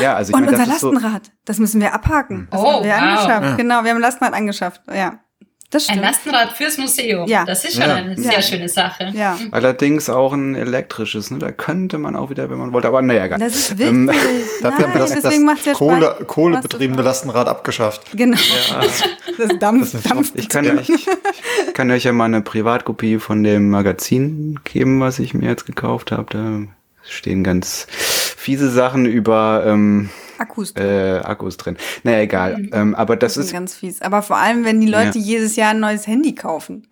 [0.00, 2.48] Ja, also ich Und meine, unser Lastenrad, so das müssen wir abhaken.
[2.50, 3.00] Das oh, haben wir wow.
[3.00, 3.44] angeschafft.
[3.44, 3.56] Ja.
[3.56, 4.82] Genau, wir haben ein Lastenrad angeschafft.
[4.92, 5.20] Ja.
[5.70, 5.98] Das stimmt.
[5.98, 7.28] Ein Lastenrad fürs Museum.
[7.28, 7.44] Ja.
[7.44, 7.94] Das ist schon ja.
[7.96, 9.12] eine sehr schöne Sache.
[9.14, 9.36] Ja.
[9.50, 11.30] Allerdings auch ein elektrisches.
[11.30, 11.38] Ne?
[11.38, 13.40] Da könnte man auch wieder, wenn man wollte, aber naja, egal.
[13.40, 13.88] Das ist wichtig.
[13.88, 14.10] Ähm,
[14.62, 18.02] dafür haben wir das, das ja Kohle, kohlebetriebene Lastenrad abgeschafft.
[18.14, 18.36] Genau.
[18.36, 18.80] Ja.
[19.38, 20.32] Das Dampf, das Dampf.
[20.34, 25.18] Ich kann, euch, ich kann euch ja mal eine Privatkopie von dem Magazin geben, was
[25.18, 26.26] ich mir jetzt gekauft habe.
[26.30, 26.60] Da
[27.02, 30.86] stehen ganz fiese Sachen über ähm, Akkus drin.
[30.86, 31.76] Äh, Akkus drin.
[32.02, 32.58] Naja, egal.
[32.58, 32.70] Mhm.
[32.72, 34.02] Ähm, aber das, das ist ganz fies.
[34.02, 35.24] Aber vor allem, wenn die Leute ja.
[35.24, 36.86] jedes Jahr ein neues Handy kaufen.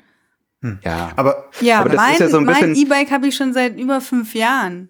[0.62, 0.78] Hm.
[0.83, 2.72] Ja, aber, ja, aber das mein, ja so ein bisschen.
[2.72, 4.88] Mein E-Bike habe ich schon seit über fünf Jahren.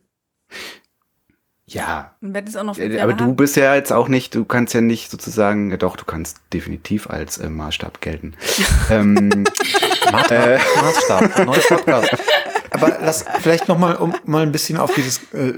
[1.67, 2.15] Ja.
[2.21, 4.75] Und werde es auch noch fünf Aber du bist ja jetzt auch nicht, du kannst
[4.75, 8.35] ja nicht sozusagen, ja doch, du kannst definitiv als äh, Maßstab gelten.
[8.91, 9.45] ähm,
[10.13, 12.17] Maßstab, Maßstab, neues Podcast.
[12.75, 15.55] Aber lass vielleicht noch mal, um mal ein bisschen auf dieses äh,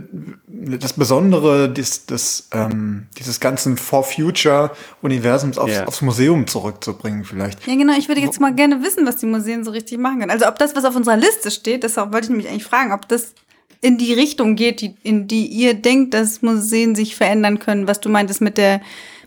[0.47, 5.87] das Besondere des, des ähm, dieses ganzen For Future Universums aufs, yeah.
[5.87, 7.67] aufs Museum zurückzubringen vielleicht.
[7.67, 10.31] Ja genau, ich würde jetzt mal gerne wissen, was die Museen so richtig machen können.
[10.31, 13.09] Also ob das, was auf unserer Liste steht, das wollte ich nämlich eigentlich fragen, ob
[13.09, 13.33] das
[13.81, 18.01] in die Richtung geht, die, in die ihr denkt, dass Museen sich verändern können, was
[18.01, 18.83] du meintest mit der,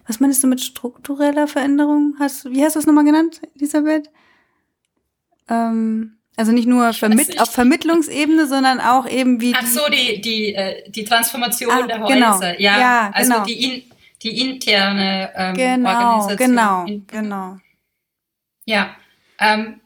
[0.06, 2.16] was meinst du mit struktureller Veränderung?
[2.20, 4.12] Hast, wie hast du das nochmal genannt, Elisabeth?
[5.50, 9.54] Ähm, also nicht nur Vermitt auf Vermittlungsebene, sondern auch eben wie.
[9.54, 12.00] Ach so, die, die, äh, die Transformation ah, der.
[12.00, 12.14] Häuser.
[12.14, 12.42] Genau.
[12.58, 13.46] Ja, ja also genau.
[13.46, 13.84] die, in,
[14.24, 16.48] die interne ähm, genau, Organisation.
[16.48, 17.58] Genau, genau.
[18.64, 18.96] Ja.
[19.38, 19.82] Ähm,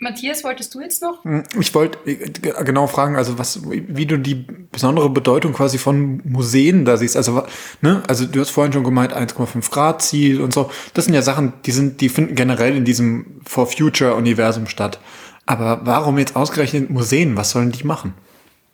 [0.00, 1.24] Matthias, wolltest du jetzt noch?
[1.24, 6.22] Hm, ich wollte äh, genau fragen, also was, wie du die besondere Bedeutung quasi von
[6.24, 7.16] Museen da siehst.
[7.16, 7.44] Also,
[7.82, 10.70] ne, also du hast vorhin schon gemeint, 1,5 Grad Ziel und so.
[10.94, 14.98] Das sind ja Sachen, die sind, die finden generell in diesem For Future Universum statt.
[15.46, 17.36] Aber warum jetzt ausgerechnet Museen?
[17.36, 18.14] Was sollen die machen?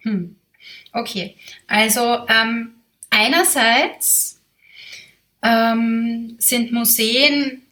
[0.00, 0.36] Hm.
[0.92, 2.70] Okay, also ähm,
[3.10, 4.40] einerseits
[5.42, 7.62] ähm, sind Museen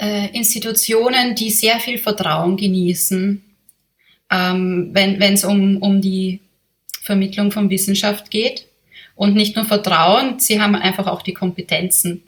[0.00, 3.42] äh, Institutionen, die sehr viel Vertrauen genießen,
[4.30, 6.40] ähm, wenn es um, um die
[7.02, 8.66] Vermittlung von Wissenschaft geht.
[9.16, 12.24] Und nicht nur Vertrauen, sie haben einfach auch die Kompetenzen.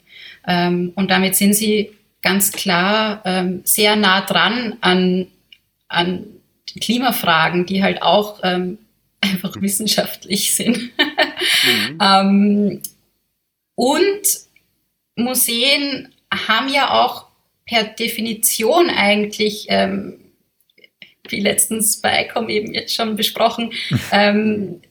[0.47, 1.91] Ähm, und damit sind sie
[2.21, 5.27] ganz klar ähm, sehr nah dran an
[5.87, 6.25] an
[6.81, 8.79] Klimafragen, die halt auch ähm,
[9.21, 9.61] einfach mhm.
[9.61, 10.77] wissenschaftlich sind.
[10.77, 11.99] mhm.
[12.01, 12.81] ähm,
[13.75, 14.21] und
[15.15, 17.27] Museen haben ja auch
[17.65, 20.19] per Definition eigentlich, ähm,
[21.27, 23.73] wie letztens bei ICOM eben jetzt schon besprochen,
[24.11, 24.81] ähm,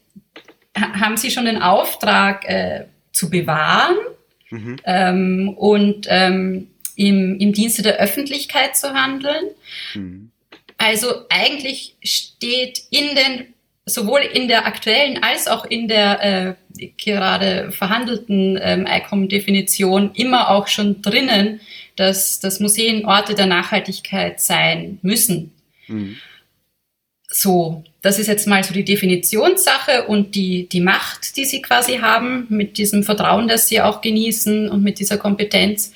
[0.77, 3.97] haben sie schon den Auftrag äh, zu bewahren
[4.51, 4.77] mhm.
[4.85, 9.51] ähm, und ähm, im, im Dienste der Öffentlichkeit zu handeln.
[10.87, 13.55] Also eigentlich steht in den
[13.87, 20.69] sowohl in der aktuellen als auch in der äh, gerade verhandelten ähm, ICOM-Definition immer auch
[20.69, 21.61] schon drinnen,
[21.97, 25.53] dass, dass Museen Orte der Nachhaltigkeit sein müssen.
[25.89, 26.19] Mhm.
[27.29, 31.99] So, das ist jetzt mal so die Definitionssache und die, die Macht, die sie quasi
[31.99, 35.93] haben, mit diesem Vertrauen, das sie auch genießen und mit dieser Kompetenz.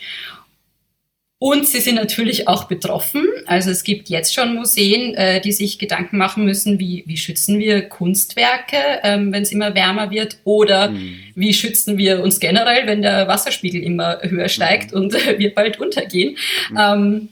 [1.42, 3.26] Und sie sind natürlich auch betroffen.
[3.46, 7.59] Also es gibt jetzt schon Museen, äh, die sich Gedanken machen müssen, wie, wie schützen
[7.59, 11.18] wir Kunstwerke, ähm, wenn es immer wärmer wird, oder mhm.
[11.35, 15.00] wie schützen wir uns generell, wenn der Wasserspiegel immer höher steigt mhm.
[15.00, 16.37] und äh, wir bald untergehen.
[16.72, 16.76] Mhm.
[16.79, 17.29] Ähm,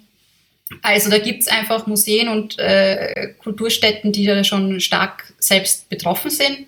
[0.80, 6.66] also da gibt's einfach Museen und äh, Kulturstätten, die da schon stark selbst betroffen sind.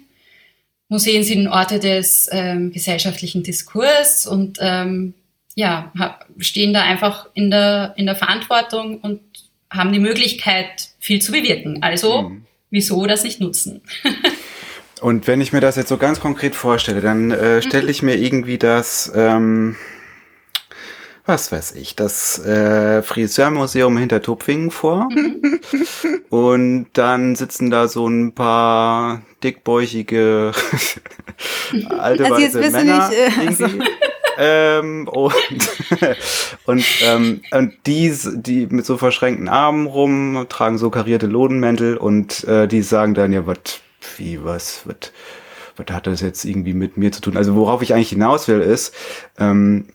[0.90, 5.14] Museen sind Orte des ähm, gesellschaftlichen Diskurs und ähm,
[5.60, 5.92] ja,
[6.38, 9.20] stehen da einfach in der, in der Verantwortung und
[9.70, 11.82] haben die Möglichkeit, viel zu bewirken.
[11.82, 12.46] Also, mhm.
[12.70, 13.82] wieso das nicht nutzen?
[15.02, 18.16] und wenn ich mir das jetzt so ganz konkret vorstelle, dann äh, stelle ich mir
[18.16, 19.76] irgendwie das, ähm,
[21.26, 25.10] was weiß ich, das äh, Friseurmuseum hinter Tupfingen vor.
[25.10, 25.60] Mhm.
[26.30, 30.52] und dann sitzen da so ein paar dickbäuchige
[31.98, 33.10] alte also weiße Männer.
[33.10, 34.09] Nicht, äh,
[34.40, 35.34] ähm, und
[36.64, 42.44] und, ähm, und die, die mit so verschränkten Armen rum, tragen so karierte Lodenmäntel und
[42.44, 43.80] äh, die sagen dann, ja, was,
[44.16, 45.12] wie, was, was,
[45.76, 47.36] was hat das jetzt irgendwie mit mir zu tun?
[47.36, 48.94] Also worauf ich eigentlich hinaus will, ist,
[49.38, 49.88] ähm,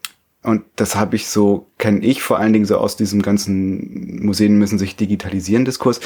[0.44, 4.60] und das habe ich so, kenne ich vor allen Dingen so aus diesem ganzen Museen
[4.60, 6.00] müssen sich digitalisieren Diskurs.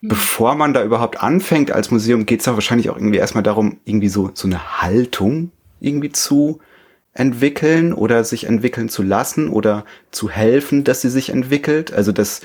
[0.00, 0.08] Mhm.
[0.08, 3.78] Bevor man da überhaupt anfängt als Museum, geht es doch wahrscheinlich auch irgendwie erstmal darum,
[3.84, 5.50] irgendwie so, so eine Haltung
[5.80, 6.60] irgendwie zu
[7.12, 11.92] entwickeln oder sich entwickeln zu lassen oder zu helfen, dass sie sich entwickelt.
[11.92, 12.40] Also dass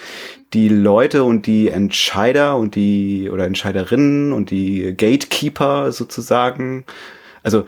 [0.53, 6.85] die Leute und die Entscheider und die oder Entscheiderinnen und die Gatekeeper sozusagen,
[7.43, 7.65] also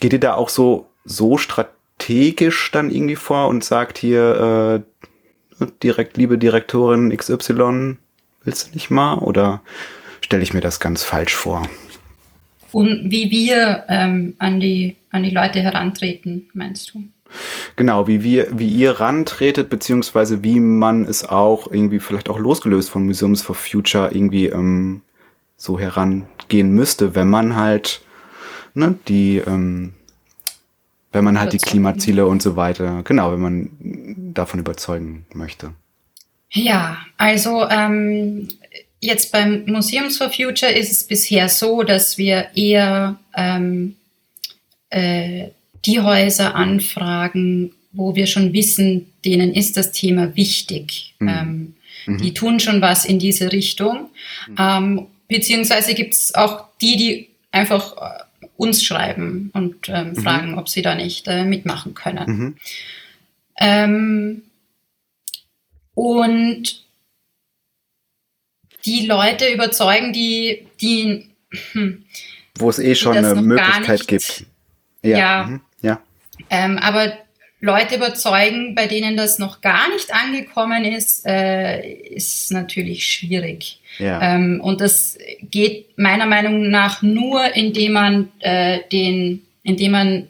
[0.00, 4.84] geht ihr da auch so so strategisch dann irgendwie vor und sagt hier
[5.60, 7.96] äh, direkt liebe Direktorin XY
[8.44, 9.62] willst du nicht mal oder
[10.20, 11.68] stelle ich mir das ganz falsch vor?
[12.72, 17.04] Und wie wir ähm, an, die, an die Leute herantreten, meinst du?
[17.76, 22.90] Genau, wie wir, wie ihr rantretet, beziehungsweise wie man es auch irgendwie vielleicht auch losgelöst
[22.90, 25.02] von Museums for Future irgendwie ähm,
[25.56, 28.02] so herangehen müsste, wenn man halt
[28.74, 29.94] ne, die, ähm,
[31.12, 33.70] wenn man halt die Klimaziele und so weiter, genau, wenn man
[34.34, 35.72] davon überzeugen möchte.
[36.52, 38.48] Ja, also ähm,
[39.00, 43.96] Jetzt beim Museums for Future ist es bisher so, dass wir eher ähm,
[44.90, 45.48] äh,
[45.86, 51.14] die Häuser anfragen, wo wir schon wissen, denen ist das Thema wichtig.
[51.18, 51.28] Mhm.
[51.28, 51.74] Ähm,
[52.06, 52.18] mhm.
[52.18, 54.10] Die tun schon was in diese Richtung.
[54.48, 54.56] Mhm.
[54.58, 60.16] Ähm, beziehungsweise gibt es auch die, die einfach äh, uns schreiben und ähm, mhm.
[60.16, 62.30] fragen, ob sie da nicht äh, mitmachen können.
[62.30, 62.56] Mhm.
[63.58, 64.42] Ähm,
[65.94, 66.84] und
[68.84, 71.30] die Leute überzeugen, die, die
[71.72, 72.04] hm,
[72.58, 74.44] wo es eh schon eine Möglichkeit gibt.
[75.02, 75.18] Ja.
[75.18, 75.42] Ja.
[75.44, 75.60] Mhm.
[75.82, 76.02] ja.
[76.50, 77.12] Ähm, aber
[77.60, 83.80] Leute überzeugen, bei denen das noch gar nicht angekommen ist, äh, ist natürlich schwierig.
[83.98, 84.34] Ja.
[84.34, 90.28] Ähm, und das geht meiner Meinung nach nur, indem man äh, den, indem man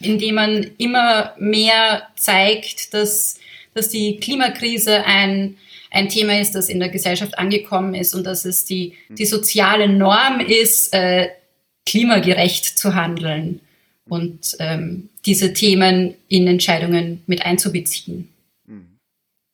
[0.00, 3.40] indem man immer mehr zeigt, dass,
[3.74, 5.56] dass die Klimakrise ein
[5.90, 9.88] ein Thema ist, das in der Gesellschaft angekommen ist und dass es die, die soziale
[9.88, 11.28] Norm ist, äh,
[11.86, 13.60] klimagerecht zu handeln
[14.06, 18.28] und ähm, diese Themen in Entscheidungen mit einzubeziehen.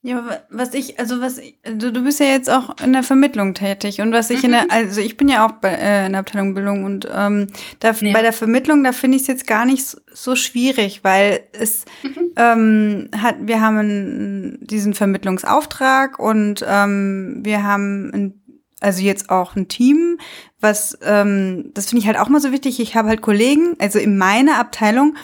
[0.07, 3.55] Ja, was ich, also was, ich, also du bist ja jetzt auch in der Vermittlung
[3.55, 4.45] tätig und was ich mhm.
[4.45, 4.71] in der, mhm.
[4.71, 7.47] also ich bin ja auch bei, äh, in der Abteilung Bildung und ähm,
[7.81, 8.13] da, ja.
[8.13, 11.87] bei der Vermittlung, da finde ich es jetzt gar nicht so, so schwierig, weil es
[12.03, 12.33] mhm.
[12.37, 18.43] ähm, hat, wir haben einen, diesen Vermittlungsauftrag und ähm, wir haben ein,
[18.81, 20.19] also jetzt auch ein Team,
[20.61, 22.79] was, ähm, das finde ich halt auch mal so wichtig.
[22.79, 25.17] Ich habe halt Kollegen, also in meiner Abteilung,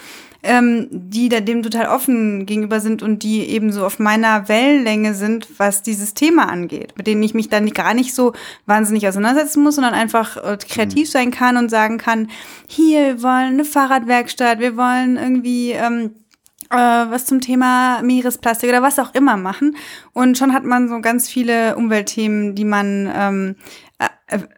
[0.43, 5.14] ähm, die da dem total offen gegenüber sind und die eben so auf meiner Wellenlänge
[5.14, 8.32] sind, was dieses Thema angeht, mit denen ich mich dann gar nicht so
[8.66, 11.12] wahnsinnig auseinandersetzen muss, sondern einfach äh, kreativ mhm.
[11.12, 12.28] sein kann und sagen kann,
[12.66, 16.14] hier, wir wollen eine Fahrradwerkstatt, wir wollen irgendwie ähm,
[16.70, 19.76] äh, was zum Thema Meeresplastik oder was auch immer machen.
[20.12, 23.89] Und schon hat man so ganz viele Umweltthemen, die man ähm, äh,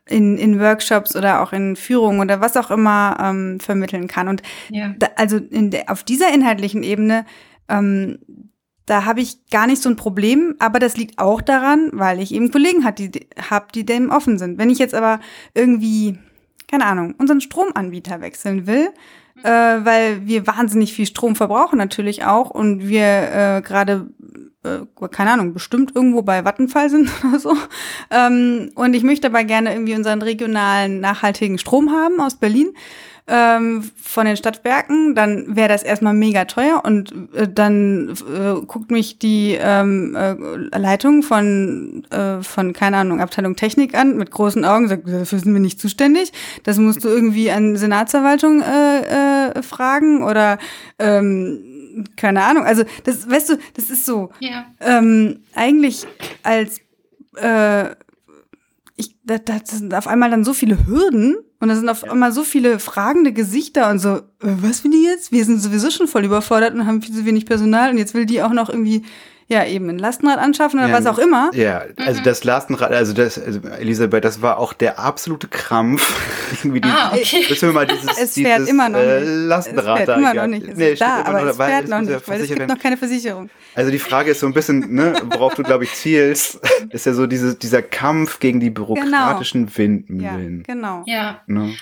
[0.06, 4.28] in, in Workshops oder auch in Führungen oder was auch immer ähm, vermitteln kann.
[4.28, 4.94] Und ja.
[4.98, 7.24] da, also in der, auf dieser inhaltlichen Ebene,
[7.68, 8.18] ähm,
[8.86, 12.34] da habe ich gar nicht so ein Problem, aber das liegt auch daran, weil ich
[12.34, 13.10] eben Kollegen hat, die,
[13.50, 14.58] hab, die dem offen sind.
[14.58, 15.20] Wenn ich jetzt aber
[15.54, 16.18] irgendwie,
[16.68, 18.88] keine Ahnung, unseren Stromanbieter wechseln will,
[19.42, 24.38] äh, weil wir wahnsinnig viel Strom verbrauchen natürlich auch und wir äh, gerade äh,
[25.10, 27.56] keine Ahnung, bestimmt irgendwo bei Vattenfall sind oder so.
[28.10, 32.74] Ähm, und ich möchte aber gerne irgendwie unseren regionalen nachhaltigen Strom haben aus Berlin
[33.28, 38.90] ähm, von den Stadtwerken, dann wäre das erstmal mega teuer und äh, dann äh, guckt
[38.90, 40.34] mich die ähm, äh,
[40.76, 45.52] Leitung von, äh, von, keine Ahnung, Abteilung Technik an mit großen Augen, sagt, dafür sind
[45.52, 46.32] wir nicht zuständig.
[46.64, 50.58] Das musst du irgendwie an Senatsverwaltung äh, äh, fragen oder
[50.98, 51.71] ähm,
[52.16, 52.64] keine Ahnung.
[52.64, 54.30] Also das, weißt du, das ist so.
[54.40, 54.66] Ja.
[54.80, 56.06] Ähm, eigentlich
[56.42, 56.80] als
[57.36, 57.90] äh,
[58.96, 62.32] ich, da, da sind auf einmal dann so viele Hürden und da sind auf einmal
[62.32, 65.32] so viele fragende Gesichter und so, äh, was will die jetzt?
[65.32, 68.26] Wir sind sowieso schon voll überfordert und haben viel zu wenig Personal und jetzt will
[68.26, 69.02] die auch noch irgendwie
[69.52, 71.50] ja, eben ein Lastenrad anschaffen oder Ja, was auch immer.
[71.54, 72.24] Ja, also Mhm.
[72.24, 76.12] das Lastenrad, also das, also Elisabeth, das war auch der absolute Krampf.
[76.64, 77.44] Irgendwie die, Ah, okay.
[77.48, 79.28] Müssen wir mal dieses, Es fährt dieses, immer noch äh, nicht.
[79.48, 80.14] Lastenrad es fährt da.
[80.16, 80.42] immer ja.
[80.42, 80.66] noch nicht.
[80.68, 82.58] Es Nee, ist da, aber es weil fährt es noch ja nicht, weil es gibt
[82.60, 82.74] werden.
[82.74, 83.50] noch keine Versicherung.
[83.74, 86.58] Also die Frage ist so ein bisschen, ne, worauf du, glaube ich, zielst,
[86.90, 90.62] ist ja so diese, dieser Kampf gegen die bürokratischen Ja, Windmühlen.
[90.66, 91.02] genau.
[91.06, 91.40] Ja.
[91.46, 91.74] Ne?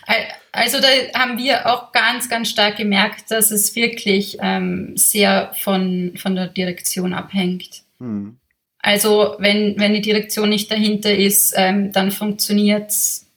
[0.52, 0.88] Al- Also da
[1.18, 6.48] haben wir auch ganz, ganz stark gemerkt, dass es wirklich ähm, sehr von, von der
[6.48, 7.82] Direktion abhängt.
[7.98, 8.36] Hm.
[8.82, 12.92] Also wenn, wenn die Direktion nicht dahinter ist, ähm, dann funktioniert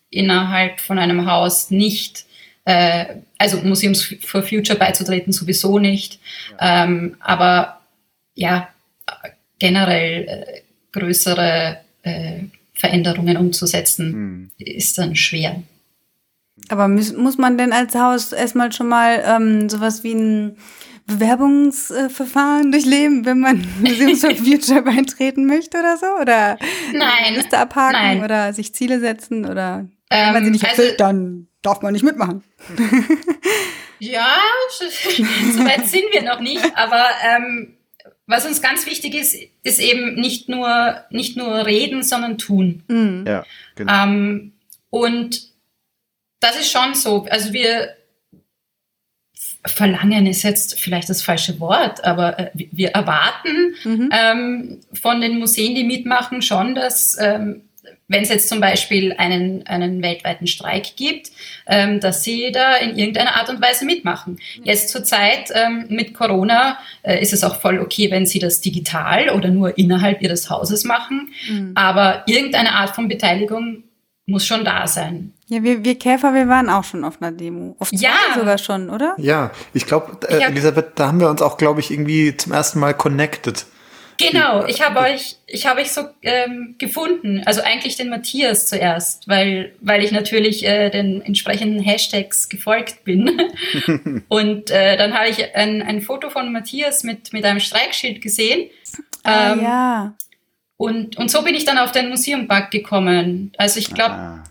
[0.09, 2.25] innerhalb von einem Haus nicht.
[2.65, 6.19] Äh, also Museums for Future beizutreten sowieso nicht.
[6.59, 7.81] Ähm, aber
[8.35, 8.69] ja,
[9.59, 10.61] generell äh,
[10.97, 12.39] größere äh,
[12.73, 14.51] Veränderungen umzusetzen, Hm.
[14.57, 15.61] ist dann schwer.
[16.69, 20.57] Aber muss, muss man denn als Haus erstmal schon mal ähm, sowas wie ein
[21.05, 26.05] Bewerbungsverfahren durchleben, wenn man Museums for Future beitreten möchte oder so?
[26.21, 26.57] Oder
[26.93, 28.23] Nein, Liste abhaken nein.
[28.23, 31.93] oder sich Ziele setzen oder Ähm, wenn man sie nicht also- erfüllt, dann darf man
[31.93, 32.43] nicht mitmachen.
[33.99, 34.35] Ja,
[34.69, 34.85] so
[35.65, 37.75] weit sind wir noch nicht, aber ähm,
[38.27, 39.33] was uns ganz wichtig ist,
[39.63, 42.83] ist eben nicht nur, nicht nur reden, sondern tun.
[42.89, 43.23] Mhm.
[43.25, 43.45] Ja,
[43.75, 44.03] genau.
[44.03, 44.51] Ähm,
[44.89, 45.52] und
[46.43, 47.25] das ist schon so.
[47.29, 47.95] Also wir
[49.65, 54.09] verlangen ist jetzt vielleicht das falsche Wort, aber äh, wir erwarten Mhm.
[54.11, 57.61] ähm, von den Museen, die mitmachen, schon, dass ähm,
[58.09, 61.31] wenn es jetzt zum Beispiel einen, einen weltweiten Streik gibt,
[61.65, 64.39] ähm, dass sie da in irgendeiner Art und Weise mitmachen.
[64.63, 68.59] Jetzt zur Zeit ähm, mit Corona äh, ist es auch voll okay, wenn sie das
[68.59, 71.71] digital oder nur innerhalb ihres Hauses machen, Mhm.
[71.75, 73.83] aber irgendeine Art von Beteiligung
[74.25, 75.33] muss schon da sein.
[75.47, 77.75] Ja, wir, wir Käfer, wir waren auch schon auf einer Demo.
[77.79, 78.15] Auf zwei Ja.
[78.35, 79.15] sogar schon, oder?
[79.17, 82.79] Ja, ich glaube, äh, Elisabeth, da haben wir uns auch, glaube ich, irgendwie zum ersten
[82.79, 83.65] Mal connected.
[84.19, 87.41] Genau, ich habe euch, ich habe euch so ähm, gefunden.
[87.45, 93.41] Also eigentlich den Matthias zuerst, weil, weil ich natürlich äh, den entsprechenden Hashtags gefolgt bin.
[94.29, 98.69] Und äh, dann habe ich ein, ein Foto von Matthias mit, mit einem Streikschild gesehen.
[99.23, 100.13] Ah, Ähm, ja.
[100.77, 103.51] Und, und so bin ich dann auf den Museumbug gekommen.
[103.57, 104.43] Also ich glaube, Ah.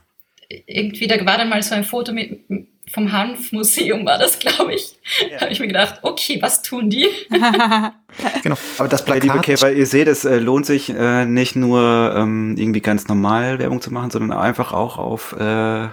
[0.66, 2.40] irgendwie, da war dann mal so ein Foto mit,
[2.90, 4.98] vom Hanfmuseum, war das, glaube ich.
[5.30, 7.08] Da habe ich mir gedacht, okay, was tun die?
[8.42, 8.56] Genau.
[8.76, 12.12] Aber das Ja, liebe Plakat, Käfer, ihr seht, es äh, lohnt sich äh, nicht nur
[12.14, 15.88] ähm, irgendwie ganz normal Werbung zu machen, sondern einfach auch auf, äh,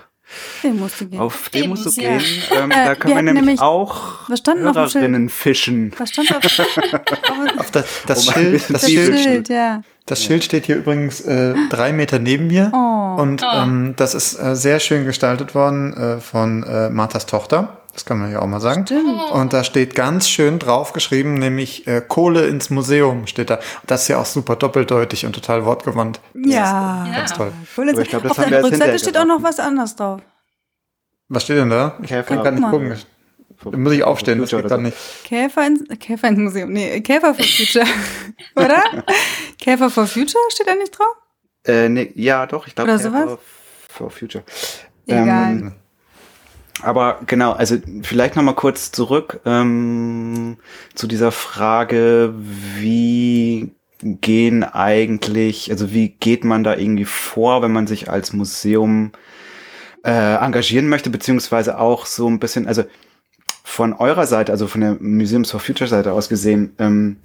[0.63, 1.19] Den musst du gehen.
[1.19, 2.41] auf Demos zu Demos, gehen.
[2.51, 2.63] ja.
[2.63, 4.89] Ähm, Äh, da wir können wir hatten nämlich, nämlich- auch was stand noch auf dem
[4.89, 4.93] Schild?
[4.95, 5.93] Hörerinnen fischen.
[5.97, 6.59] Was stand auf, auf
[7.59, 9.81] auf das, das, ein Schild, das, das Schild, Schild, ja.
[10.09, 12.71] Das Schild steht hier übrigens äh, drei Meter neben mir.
[12.73, 13.21] Oh.
[13.21, 13.57] Und Oh.
[13.63, 17.77] ähm, das ist äh, sehr schön gestaltet worden äh, von äh, Marthas Tochter.
[17.93, 18.85] Das kann man ja auch mal sagen.
[18.85, 19.31] Stimmt.
[19.31, 23.59] Und da steht ganz schön drauf geschrieben, nämlich äh, Kohle ins Museum steht da.
[23.87, 26.21] Das ist ja auch super doppeldeutig und total wortgewandt.
[26.33, 27.05] Ja.
[27.07, 27.15] Ja.
[27.17, 27.51] Ganz toll.
[27.77, 29.95] Cool, Aber ich glaub, das auf haben wir der Rückseite steht auch noch was anderes
[29.95, 30.21] drauf.
[31.27, 31.97] Was steht denn da?
[32.01, 32.23] Ich Käfer.
[32.35, 32.71] kann gar nicht mal.
[32.71, 32.95] gucken.
[33.71, 34.95] Da muss ich aufstehen, das geht oder dann nicht.
[35.25, 36.71] Käfer ins, Käfer ins Museum.
[36.71, 37.85] Nee, Käfer for Future.
[38.55, 38.81] Oder?
[39.59, 41.15] Käfer for Future steht da nicht drauf?
[41.65, 43.37] Äh, nee, ja, doch, ich glaube, Oder sowas?
[43.89, 44.43] for Future.
[45.05, 45.51] Egal.
[45.51, 45.71] Ähm,
[46.81, 50.57] aber genau, also vielleicht noch mal kurz zurück ähm,
[50.95, 52.33] zu dieser Frage,
[52.77, 59.11] wie gehen eigentlich, also wie geht man da irgendwie vor, wenn man sich als Museum
[60.05, 62.85] äh, engagieren möchte, beziehungsweise auch so ein bisschen, also
[63.65, 67.17] von eurer Seite, also von der Museums for Future Seite aus gesehen, ähm,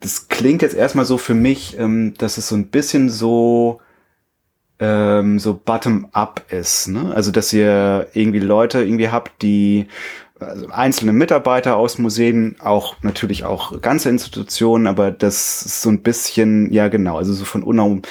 [0.00, 3.80] das klingt jetzt erstmal so für mich, ähm, dass es so ein bisschen so
[4.78, 7.12] ähm, so bottom-up ist, ne?
[7.14, 9.86] Also dass ihr irgendwie Leute irgendwie habt, die
[10.40, 16.02] also einzelne Mitarbeiter aus Museen, auch natürlich auch ganze Institutionen, aber das ist so ein
[16.02, 18.02] bisschen, ja genau, also so von Unaum.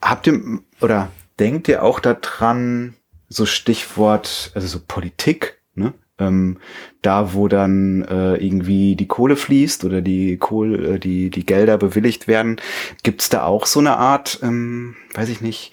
[0.00, 0.40] Habt ihr
[0.80, 1.10] oder
[1.40, 2.94] denkt ihr auch daran,
[3.28, 5.92] so Stichwort, also so Politik, ne?
[6.18, 6.58] Ähm,
[7.02, 11.76] da, wo dann äh, irgendwie die Kohle fließt oder die Kohle, äh, die, die Gelder
[11.76, 12.60] bewilligt werden,
[13.02, 15.72] gibt's da auch so eine Art, ähm, weiß ich nicht,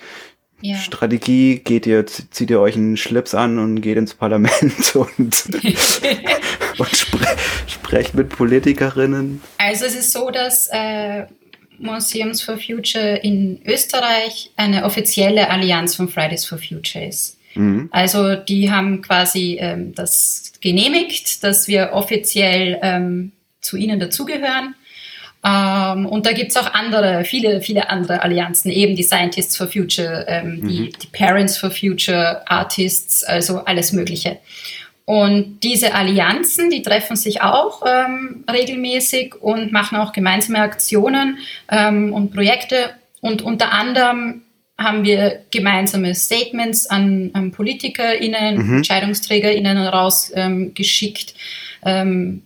[0.63, 0.77] ja.
[0.77, 5.09] Strategie, geht ihr, zieht ihr euch einen Schlips an und geht ins Parlament und,
[6.77, 7.27] und spre
[7.67, 9.41] sprecht mit Politikerinnen?
[9.57, 11.25] Also es ist so, dass äh,
[11.79, 17.37] Museums for Future in Österreich eine offizielle Allianz von Fridays for Future ist.
[17.55, 17.89] Mhm.
[17.91, 23.31] Also die haben quasi ähm, das genehmigt, dass wir offiziell ähm,
[23.61, 24.75] zu ihnen dazugehören.
[25.45, 30.25] Ähm, und da gibt's auch andere, viele, viele andere Allianzen, eben die Scientists for Future,
[30.27, 30.67] ähm, mhm.
[30.67, 34.39] die, die Parents for Future, Artists, also alles Mögliche.
[35.05, 41.39] Und diese Allianzen, die treffen sich auch ähm, regelmäßig und machen auch gemeinsame Aktionen
[41.69, 42.91] ähm, und Projekte.
[43.19, 44.42] Und unter anderem
[44.77, 48.77] haben wir gemeinsame Statements an, an PolitikerInnen, mhm.
[48.77, 51.35] EntscheidungsträgerInnen rausgeschickt.
[51.83, 52.43] Ähm,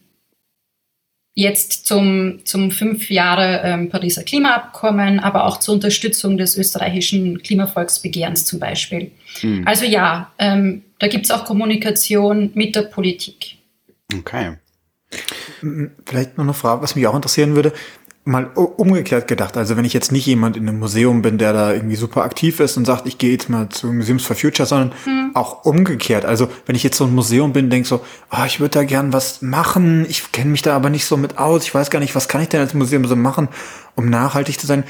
[1.34, 8.46] jetzt zum, zum fünf Jahre ähm, Pariser Klimaabkommen, aber auch zur Unterstützung des österreichischen Klimavolksbegehrens
[8.46, 9.12] zum Beispiel.
[9.42, 9.66] Mhm.
[9.66, 13.58] Also ja, ähm, da gibt es auch Kommunikation mit der Politik.
[14.18, 14.54] Okay.
[16.06, 17.72] Vielleicht noch eine Frage, was mich auch interessieren würde
[18.28, 19.56] mal umgekehrt gedacht.
[19.56, 22.60] Also wenn ich jetzt nicht jemand in einem Museum bin, der da irgendwie super aktiv
[22.60, 25.32] ist und sagt, ich gehe jetzt mal zu Museums for Future, sondern hm.
[25.34, 26.26] auch umgekehrt.
[26.26, 29.14] Also wenn ich jetzt so ein Museum bin, denke so, oh, ich würde da gern
[29.14, 32.16] was machen, ich kenne mich da aber nicht so mit aus, ich weiß gar nicht,
[32.16, 33.48] was kann ich denn als Museum so machen,
[33.96, 34.84] um nachhaltig zu sein.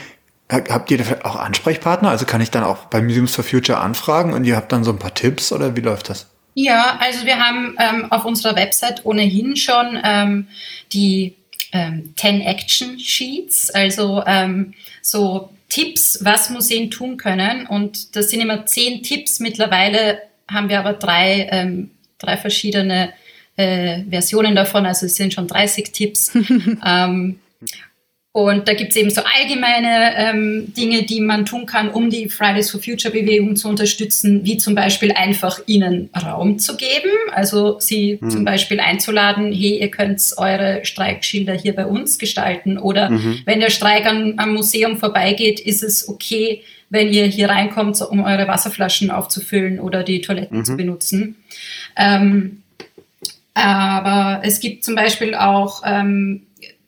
[0.50, 2.10] Habt ihr dafür auch Ansprechpartner?
[2.10, 4.92] Also kann ich dann auch bei Museums for Future anfragen und ihr habt dann so
[4.92, 6.28] ein paar Tipps oder wie läuft das?
[6.56, 10.48] Ja, also wir haben ähm, auf unserer Website ohnehin schon ähm,
[10.92, 11.36] die
[11.72, 17.68] ähm, 10 Action Sheets, also ähm, so Tipps, was Museen tun können.
[17.68, 19.40] Und das sind immer zehn Tipps.
[19.40, 23.14] Mittlerweile haben wir aber drei, ähm, drei verschiedene
[23.58, 26.32] äh, Versionen davon, also es sind schon 30 Tipps.
[26.86, 27.40] ähm,
[28.38, 32.30] und da gibt es eben so allgemeine ähm, Dinge, die man tun kann, um die
[32.30, 37.80] Fridays for Future Bewegung zu unterstützen, wie zum Beispiel einfach ihnen Raum zu geben, also
[37.80, 38.30] sie mhm.
[38.30, 43.40] zum Beispiel einzuladen, hey, ihr könnt eure Streikschilder hier bei uns gestalten oder mhm.
[43.46, 46.62] wenn der Streik an, am Museum vorbeigeht, ist es okay,
[46.92, 50.66] wenn ihr hier reinkommt, um eure Wasserflaschen aufzufüllen oder die Toiletten mhm.
[50.66, 51.38] zu benutzen.
[51.96, 52.62] Ähm,
[53.56, 56.44] aber es gibt zum Beispiel auch ähm,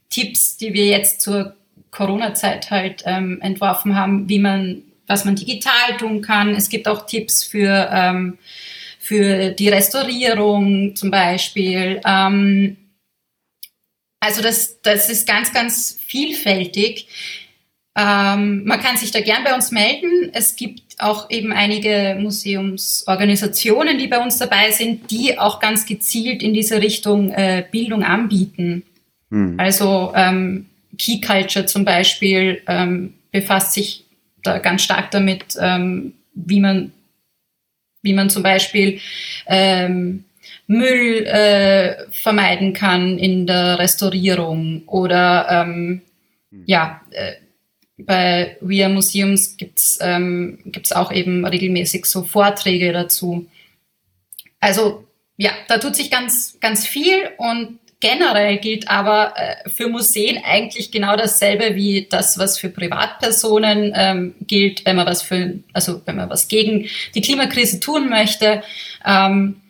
[0.10, 1.56] Tipps, die wir jetzt zur
[1.92, 6.56] Corona-Zeit halt ähm, entworfen haben, wie man, was man digital tun kann.
[6.56, 8.38] Es gibt auch Tipps für, ähm,
[9.00, 12.02] für die Restaurierung zum Beispiel.
[12.06, 12.78] Ähm,
[14.20, 17.08] also das, das ist ganz, ganz vielfältig.
[17.96, 20.30] Ähm, man kann sich da gern bei uns melden.
[20.34, 26.44] Es gibt auch eben einige Museumsorganisationen, die bei uns dabei sind, die auch ganz gezielt
[26.44, 28.84] in diese Richtung äh, Bildung anbieten.
[29.30, 29.60] Mhm.
[29.60, 30.66] Also ähm,
[30.98, 34.06] Key Culture zum Beispiel ähm, befasst sich
[34.44, 36.92] da ganz stark damit, ähm, wie man
[38.02, 39.00] wie man zum Beispiel
[39.46, 40.24] ähm,
[40.68, 46.02] Müll äh, vermeiden kann in der Restaurierung oder ähm,
[46.52, 46.64] mhm.
[46.66, 47.34] ja, äh,
[47.98, 53.48] bei We Are Museums gibt's ähm, gibt's auch eben regelmäßig so Vorträge dazu.
[54.62, 55.06] Also
[55.36, 60.90] ja, da tut sich ganz, ganz viel und Generell gilt aber äh, für Museen eigentlich
[60.90, 66.16] genau dasselbe wie das, was für Privatpersonen ähm, gilt, wenn man was für, also wenn
[66.16, 68.64] man was gegen die Klimakrise tun möchte.
[69.06, 69.62] Ähm,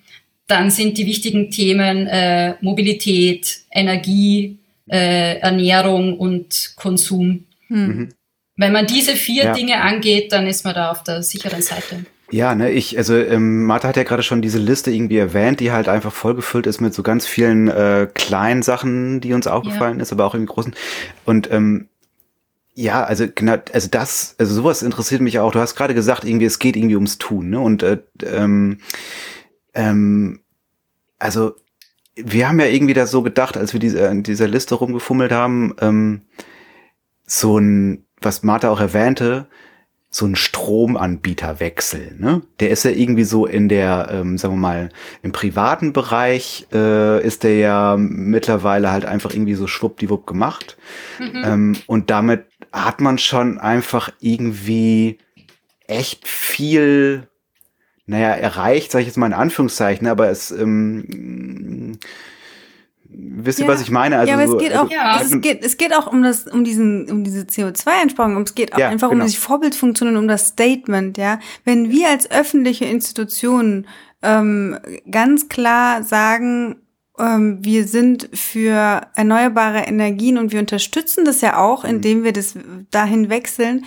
[0.46, 4.60] dann sind die wichtigen Themen äh, Mobilität, Energie,
[4.90, 7.46] äh, Ernährung und Konsum.
[7.68, 8.10] Mhm.
[8.56, 9.54] Wenn man diese vier ja.
[9.54, 12.06] Dinge angeht, dann ist man da auf der sicheren Seite.
[12.32, 15.72] Ja, ne, ich, also ähm, Martha hat ja gerade schon diese Liste irgendwie erwähnt, die
[15.72, 20.04] halt einfach vollgefüllt ist mit so ganz vielen äh, kleinen Sachen, die uns aufgefallen ja.
[20.04, 20.76] ist, aber auch irgendwie großen.
[21.26, 21.90] Und ähm,
[22.76, 25.52] ja, also genau, also das, also sowas interessiert mich auch.
[25.52, 27.60] Du hast gerade gesagt, irgendwie es geht irgendwie ums Tun, ne?
[27.60, 28.78] Und äh, ähm,
[29.74, 30.40] ähm,
[31.18, 31.56] also
[32.16, 35.76] wir haben ja irgendwie da so gedacht, als wir diese, in dieser Liste rumgefummelt haben,
[35.82, 36.22] ähm,
[37.26, 39.48] so ein, was Martha auch erwähnte,
[40.12, 42.16] so ein Stromanbieterwechsel.
[42.18, 42.42] Ne?
[42.60, 44.90] Der ist ja irgendwie so in der, ähm, sagen wir mal,
[45.22, 50.78] im privaten Bereich äh, ist der ja mittlerweile halt einfach irgendwie so schwuppdiwupp gemacht.
[51.20, 51.44] Mhm.
[51.46, 55.20] Ähm, und damit hat man schon einfach irgendwie
[55.88, 57.28] echt viel
[58.10, 62.00] naja, erreicht, sage ich jetzt mal in Anführungszeichen, aber es ähm,
[63.12, 63.72] wisst ihr, Ja.
[63.72, 64.18] was ich meine?
[64.20, 65.20] Also ja, aber so, es geht also, auch, Ja.
[65.22, 68.36] es geht, es geht auch um das, um diesen, um diese CO2-Einsparung.
[68.36, 69.24] Und es geht auch Ja, einfach genau.
[69.26, 71.40] um die Vorbildfunktion und um das Statement, ja.
[71.66, 73.88] Wenn wir als öffentliche Institutionen
[74.22, 74.78] ähm,
[75.10, 76.76] ganz klar sagen,
[77.18, 81.90] ähm, wir sind für erneuerbare Energien und wir unterstützen das ja auch, Mhm.
[81.90, 82.54] indem wir das
[82.92, 83.86] dahin wechseln.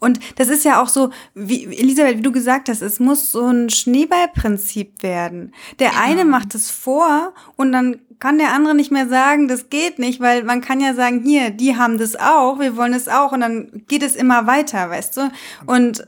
[0.00, 3.46] Und das ist ja auch so, wie Elisabeth, wie du gesagt hast, es muss so
[3.46, 5.52] ein Schneeballprinzip werden.
[5.80, 9.98] Der eine macht es vor und dann kann der andere nicht mehr sagen, das geht
[9.98, 13.32] nicht, weil man kann ja sagen, hier, die haben das auch, wir wollen es auch
[13.32, 15.30] und dann geht es immer weiter, weißt du?
[15.66, 16.06] Und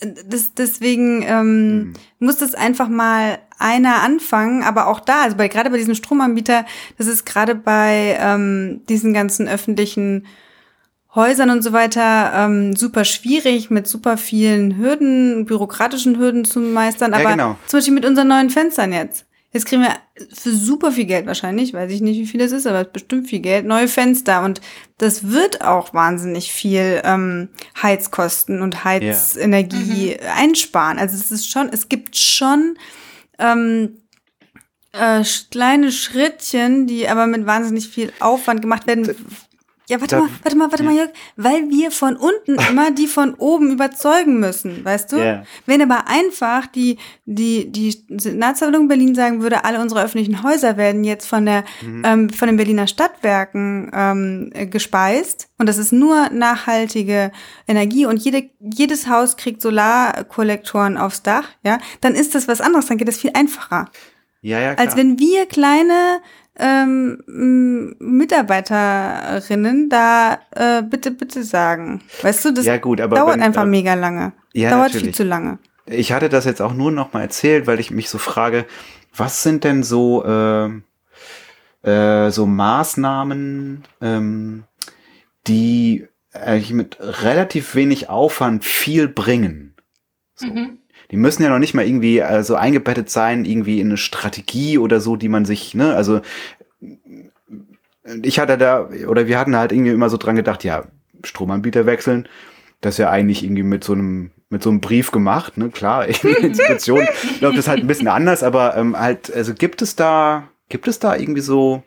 [0.00, 5.70] das, deswegen ähm, muss das einfach mal einer anfangen, aber auch da, also bei gerade
[5.70, 6.64] bei diesem Stromanbieter,
[6.96, 10.26] das ist gerade bei ähm, diesen ganzen öffentlichen
[11.14, 17.12] Häusern und so weiter ähm, super schwierig, mit super vielen Hürden, bürokratischen Hürden zu meistern.
[17.12, 17.58] Ja, Aber genau.
[17.66, 19.24] zum Beispiel mit unseren neuen Fenstern jetzt.
[19.50, 19.96] Jetzt kriegen wir
[20.34, 23.40] für super viel Geld wahrscheinlich, weiß ich nicht, wie viel das ist, aber bestimmt viel
[23.40, 24.44] Geld, neue Fenster.
[24.44, 24.60] Und
[24.98, 27.48] das wird auch wahnsinnig viel ähm,
[27.82, 30.98] Heizkosten und Heizenergie einsparen.
[30.98, 32.76] Also es ist schon, es gibt schon
[33.38, 34.02] ähm,
[34.92, 39.16] äh, kleine Schrittchen, die aber mit wahnsinnig viel Aufwand gemacht werden.
[39.88, 43.06] Ja, warte Da- mal, warte mal, warte mal, Jörg, weil wir von unten immer die
[43.06, 45.16] von oben überzeugen müssen, weißt du?
[45.16, 45.42] Ja.
[45.64, 51.04] Wenn aber einfach die, die, die Senatsverwaltung Berlin sagen würde, alle unsere öffentlichen Häuser werden
[51.04, 51.64] jetzt von der,
[52.04, 57.32] ähm, von den Berliner Stadtwerken ähm, äh, gespeist und das ist nur nachhaltige
[57.66, 62.86] Energie und jede, jedes Haus kriegt Solarkollektoren aufs Dach, ja, dann ist das was anderes,
[62.86, 63.90] dann geht das viel einfacher.
[64.40, 64.86] Ja, ja, klar.
[64.86, 66.20] Als wenn wir kleine
[66.58, 72.02] ähm, Mitarbeiterinnen da äh, bitte, bitte sagen.
[72.22, 74.32] Weißt du, das Ja, gut, aber dauert wenn, einfach äh, mega lange.
[74.52, 75.16] ja, dauert viel natürlich.
[75.16, 75.58] zu lange.
[75.86, 78.66] Ich hatte das jetzt auch nur noch mal erzählt, weil ich mich so frage,
[79.14, 80.82] was sind denn so ähm,
[81.82, 84.64] äh, so Maßnahmen, ähm,
[85.46, 89.74] die eigentlich mit relativ wenig Aufwand viel bringen?
[90.40, 90.77] Mhm.
[91.10, 94.78] Die müssen ja noch nicht mal irgendwie äh, so eingebettet sein, irgendwie in eine Strategie
[94.78, 96.20] oder so, die man sich, ne, also
[98.22, 100.84] ich hatte da, oder wir hatten halt irgendwie immer so dran gedacht, ja,
[101.24, 102.28] Stromanbieter wechseln,
[102.80, 106.06] das ist ja eigentlich irgendwie mit so einem, mit so einem Brief gemacht, ne, klar,
[106.24, 107.06] Institution
[107.40, 110.98] läuft das halt ein bisschen anders, aber ähm, halt, also gibt es da, gibt es
[110.98, 111.82] da irgendwie so,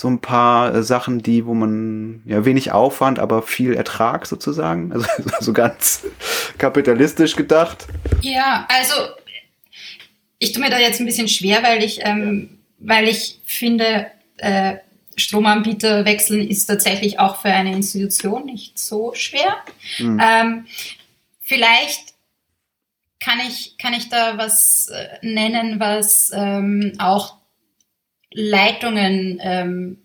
[0.00, 4.92] so ein paar äh, Sachen, die, wo man ja wenig Aufwand, aber viel Ertrag sozusagen,
[4.92, 5.06] also
[5.40, 6.06] so ganz
[6.56, 7.86] kapitalistisch gedacht.
[8.22, 8.94] Ja, also
[10.38, 14.06] ich tue mir da jetzt ein bisschen schwer, weil ich, ähm, weil ich finde,
[14.38, 14.76] äh,
[15.18, 19.54] Stromanbieter wechseln ist tatsächlich auch für eine Institution nicht so schwer.
[19.98, 20.64] Ähm,
[21.40, 22.14] vielleicht
[23.22, 27.39] kann ich, kann ich da was äh, nennen, was ähm, auch
[28.32, 29.98] Leitungen ähm,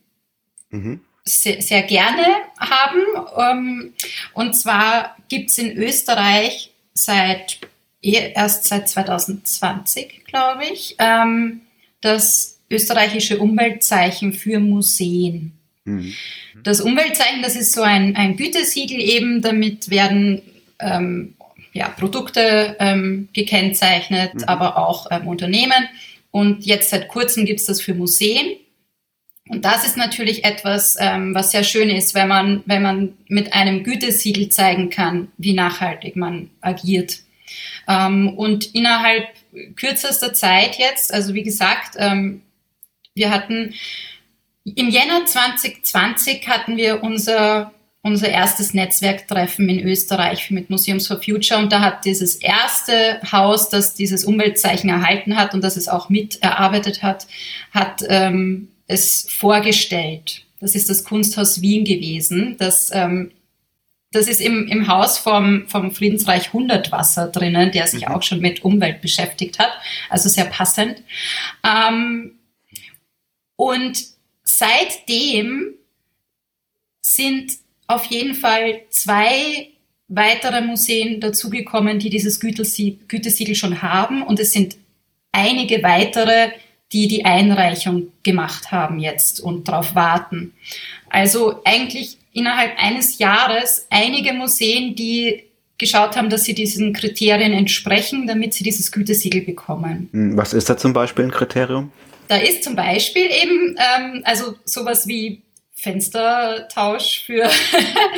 [0.71, 0.99] Mhm.
[1.23, 2.25] sehr, sehr gerne
[2.59, 3.01] haben.
[3.37, 3.93] Ähm,
[4.33, 7.59] und zwar gibt's in Österreich seit
[8.01, 11.61] eh- erst seit 2020, glaube ich, ähm,
[12.01, 15.53] das österreichische Umweltzeichen für Museen.
[15.85, 16.13] Mhm.
[16.63, 20.41] Das Umweltzeichen, das ist so ein, ein Gütesiegel eben, damit werden
[20.79, 21.35] ähm,
[21.73, 25.87] ja, Produkte ähm, gekennzeichnet, aber auch ähm, Unternehmen.
[26.35, 28.57] Und jetzt seit kurzem gibt's das für Museen.
[29.47, 33.53] Und das ist natürlich etwas, ähm, was sehr schön ist, wenn man, wenn man mit
[33.53, 37.19] einem Gütesiegel zeigen kann, wie nachhaltig man agiert.
[37.87, 39.29] Ähm, und innerhalb
[39.77, 42.41] kürzester Zeit jetzt, also wie gesagt, ähm,
[43.13, 43.73] wir hatten
[44.65, 47.71] im Jänner 2020 hatten wir unser,
[48.05, 53.69] unser erstes Netzwerktreffen in Österreich mit Museums for Future und da hat dieses erste Haus,
[53.69, 57.25] das dieses Umweltzeichen erhalten hat und das es auch mit erarbeitet hat,
[57.71, 60.43] hat ähm, es vorgestellt.
[60.59, 62.57] Das ist das Kunsthaus Wien gewesen.
[62.59, 63.31] Das, ähm,
[64.11, 68.63] das ist im, im Haus vom, vom Friedensreich Hundertwasser drinnen, der sich auch schon mit
[68.63, 69.71] Umwelt beschäftigt hat.
[70.11, 71.01] Also sehr passend.
[71.63, 72.33] Ähm,
[73.55, 73.97] und
[74.43, 75.73] seitdem
[77.01, 79.69] sind auf jeden Fall zwei
[80.07, 84.21] weitere Museen dazugekommen, die dieses Gütesie- Gütesiegel schon haben.
[84.23, 84.77] Und es sind
[85.31, 86.49] einige weitere,
[86.91, 90.53] die die Einreichung gemacht haben jetzt und darauf warten.
[91.09, 95.43] Also eigentlich innerhalb eines Jahres einige Museen, die
[95.77, 100.09] geschaut haben, dass sie diesen Kriterien entsprechen, damit sie dieses Gütesiegel bekommen.
[100.11, 101.91] Hm, Was ist da zum Beispiel ein Kriterium?
[102.27, 105.41] Da ist zum Beispiel eben, ähm, also sowas wie
[105.75, 107.49] Fenstertausch für,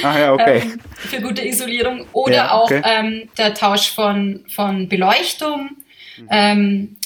[0.03, 0.60] Ah ja, okay.
[0.64, 2.82] ähm, für gute Isolierung oder Ja, okay.
[2.84, 5.72] auch ähm, der Tausch von, von Beleuchtung
[6.18, 6.28] Mhm.
[6.32, 6.97] Ähm,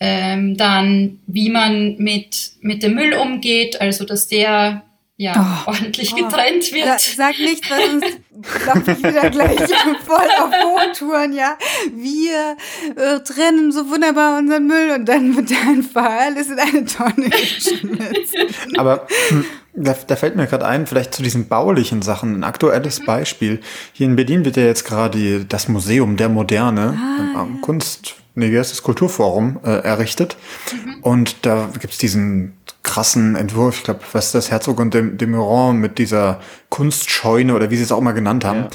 [0.00, 4.84] ähm, dann, wie man mit, mit dem Müll umgeht, also dass der
[5.20, 6.86] ja, oh, ordentlich oh, getrennt wird.
[6.86, 8.18] Ja, sag nicht, weil sonst
[8.62, 9.58] glaube ich wieder gleich
[10.06, 11.58] voll auf Hochtouren, ja.
[11.92, 12.56] Wir
[12.94, 18.76] äh, trennen so wunderbar unseren Müll und dann wird einfach alles in eine Tonne geschmissen.
[18.76, 19.44] Aber hm,
[19.78, 23.60] da, da fällt mir gerade ein, vielleicht zu diesen baulichen Sachen, ein aktuelles Beispiel.
[23.92, 27.48] Hier in Berlin wird ja jetzt gerade das Museum der Moderne, ah, ja.
[27.62, 30.36] Kunst, nee, wie heißt das, Kulturforum äh, errichtet.
[30.72, 31.02] Mhm.
[31.02, 35.28] Und da gibt's diesen krassen Entwurf, ich glaube, was ist das, Herzog und de, de
[35.28, 38.60] Meuron mit dieser Kunstscheune oder wie sie es auch mal genannt haben.
[38.60, 38.68] Ja.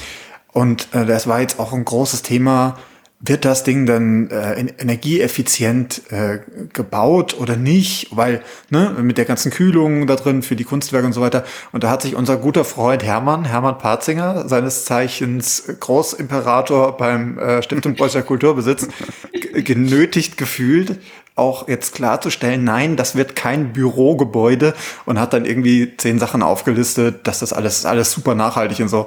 [0.52, 2.78] Und äh, das war jetzt auch ein großes Thema,
[3.26, 6.40] wird das Ding dann äh, energieeffizient äh,
[6.72, 8.08] gebaut oder nicht?
[8.10, 11.44] Weil, ne, mit der ganzen Kühlung da drin für die Kunstwerke und so weiter.
[11.72, 17.62] Und da hat sich unser guter Freund Hermann, Hermann Patzinger, seines Zeichens Großimperator beim äh,
[17.62, 18.88] Stiftung Preußischer Kulturbesitz,
[19.54, 20.98] genötigt gefühlt,
[21.36, 27.26] auch jetzt klarzustellen, nein, das wird kein Bürogebäude und hat dann irgendwie zehn Sachen aufgelistet,
[27.26, 29.06] dass das alles, alles super nachhaltig und so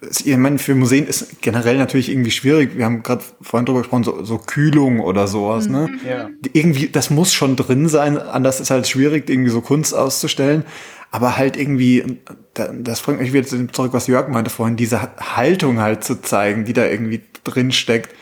[0.00, 2.76] ich meine, für Museen ist generell natürlich irgendwie schwierig.
[2.76, 5.88] Wir haben gerade vorhin drüber gesprochen, so, so Kühlung oder sowas, ne?
[5.88, 6.08] Mhm.
[6.08, 6.30] Ja.
[6.52, 10.64] Irgendwie, das muss schon drin sein, anders ist halt schwierig, irgendwie so Kunst auszustellen.
[11.10, 12.18] Aber halt irgendwie,
[12.52, 16.74] das bringt mich wieder zurück, was Jörg meinte vorhin, diese Haltung halt zu zeigen, die
[16.74, 18.14] da irgendwie drin steckt.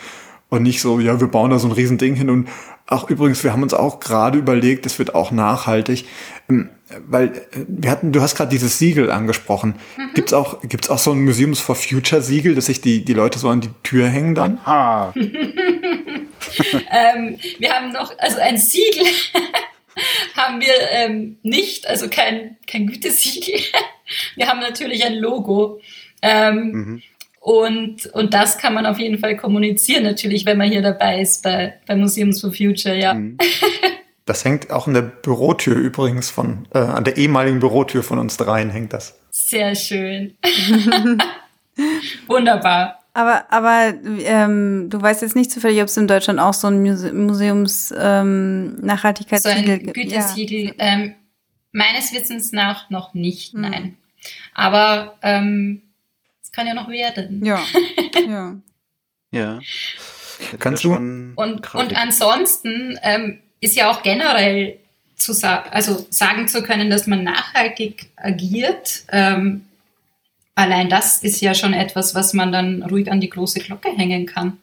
[0.50, 2.48] Und nicht so, ja, wir bauen da so ein Riesending hin und
[2.86, 6.04] Ach, übrigens, wir haben uns auch gerade überlegt, es wird auch nachhaltig,
[6.50, 6.68] ähm,
[7.06, 9.76] weil äh, wir hatten, du hast gerade dieses Siegel angesprochen.
[9.96, 10.10] Mhm.
[10.14, 13.38] Gibt's auch, gibt's auch so ein Museums for Future Siegel, dass sich die, die Leute
[13.38, 14.60] so an die Tür hängen dann?
[14.66, 15.14] Ah.
[15.16, 16.28] ähm,
[17.58, 19.06] wir haben noch, also ein Siegel
[20.36, 23.60] haben wir ähm, nicht, also kein, kein Gütesiegel.
[24.36, 25.80] wir haben natürlich ein Logo.
[26.20, 27.02] Ähm, mhm.
[27.44, 31.42] Und, und das kann man auf jeden Fall kommunizieren, natürlich, wenn man hier dabei ist
[31.42, 33.12] bei, bei Museums for Future, ja.
[33.12, 33.36] Mhm.
[34.24, 38.38] Das hängt auch an der Bürotür übrigens von, äh, an der ehemaligen Bürotür von uns
[38.38, 39.20] dreien hängt das.
[39.30, 40.38] Sehr schön.
[42.26, 43.00] Wunderbar.
[43.12, 46.80] Aber, aber ähm, du weißt jetzt nicht zufällig, ob es in Deutschland auch so ein
[46.80, 49.96] Muse Museums ähm, Nachhaltigkeitssiegel gibt.
[49.96, 50.64] So ein Gütesiegel.
[50.68, 50.72] Ja.
[50.78, 51.14] Ähm,
[51.72, 53.60] meines Wissens nach noch nicht, mhm.
[53.60, 53.96] nein.
[54.54, 55.82] Aber ähm,
[56.54, 57.44] kann ja noch werden.
[57.44, 57.60] Ja.
[58.28, 58.56] ja.
[59.32, 59.60] ja.
[60.58, 60.94] Kannst du?
[60.94, 64.78] Und, und ansonsten ähm, ist ja auch generell
[65.16, 69.04] zu sagen, also sagen zu können, dass man nachhaltig agiert.
[69.10, 69.64] Ähm,
[70.54, 74.26] allein das ist ja schon etwas, was man dann ruhig an die große Glocke hängen
[74.26, 74.58] kann.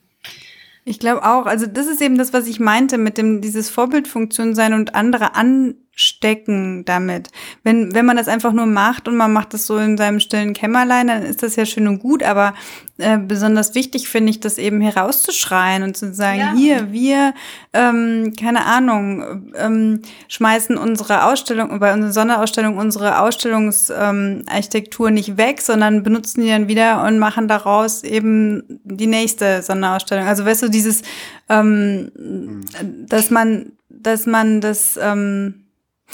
[0.84, 1.46] Ich glaube auch.
[1.46, 5.36] Also das ist eben das, was ich meinte mit dem dieses Vorbildfunktion sein und andere
[5.36, 7.30] an stecken damit.
[7.64, 10.54] Wenn, wenn man das einfach nur macht und man macht das so in seinem stillen
[10.54, 12.54] Kämmerlein, dann ist das ja schön und gut, aber
[13.02, 16.54] äh, besonders wichtig finde ich, das eben herauszuschreien und zu sagen, ja.
[16.54, 17.34] hier, wir,
[17.74, 25.62] ähm, keine Ahnung, ähm, schmeißen unsere Ausstellung, bei unserer Sonderausstellung unsere Ausstellungsarchitektur ähm, nicht weg,
[25.62, 30.28] sondern benutzen die dann wieder und machen daraus eben die nächste Sonderausstellung.
[30.28, 31.02] Also weißt du, dieses,
[31.50, 32.66] ähm, mhm.
[33.08, 35.66] dass man, dass man das, ähm,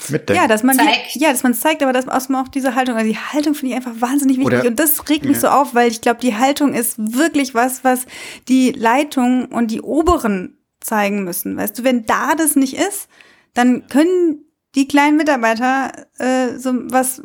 [0.08, 0.42] Mitdenken.
[0.42, 1.14] Ja, dass man zeigt.
[1.14, 3.54] Die, ja, dass man es zeigt, aber dass man auch diese Haltung, also die Haltung
[3.54, 5.40] finde ich einfach wahnsinnig wichtig Oder, und das regt mich ja.
[5.40, 8.06] so auf, weil ich glaube, die Haltung ist wirklich was, was
[8.48, 11.56] die Leitung und die Oberen zeigen müssen.
[11.56, 13.08] Weißt du, wenn da das nicht ist,
[13.54, 14.44] dann können
[14.74, 17.22] die kleinen Mitarbeiter äh, so was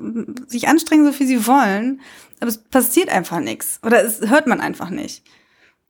[0.48, 2.02] sich anstrengen, so viel sie wollen,
[2.40, 5.24] aber es passiert einfach nichts oder es hört man einfach nicht.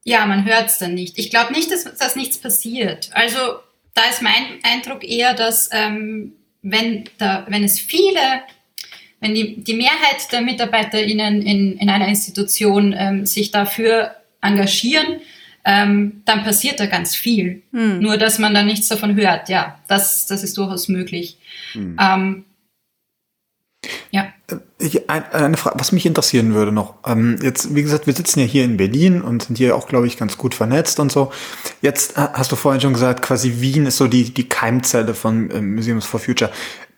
[0.03, 1.17] Ja, man hört es dann nicht.
[1.17, 3.09] Ich glaube nicht, dass, dass nichts passiert.
[3.13, 3.37] Also
[3.93, 6.33] da ist mein Eindruck eher, dass ähm,
[6.63, 8.19] wenn, da, wenn es viele,
[9.19, 15.21] wenn die, die Mehrheit der MitarbeiterInnen in, in einer Institution ähm, sich dafür engagieren,
[15.65, 17.61] ähm, dann passiert da ganz viel.
[17.71, 17.99] Hm.
[17.99, 19.49] Nur, dass man dann nichts davon hört.
[19.49, 21.37] Ja, das, das ist durchaus möglich.
[21.73, 21.97] Hm.
[22.01, 22.45] Ähm,
[24.11, 24.27] ja.
[24.47, 26.95] Äh, eine Frage, was mich interessieren würde noch.
[27.05, 30.07] Ähm, jetzt, wie gesagt, wir sitzen ja hier in Berlin und sind hier auch, glaube
[30.07, 31.31] ich, ganz gut vernetzt und so.
[31.81, 35.49] Jetzt äh, hast du vorhin schon gesagt, quasi Wien ist so die, die Keimzelle von
[35.51, 36.51] äh, Museums for Future.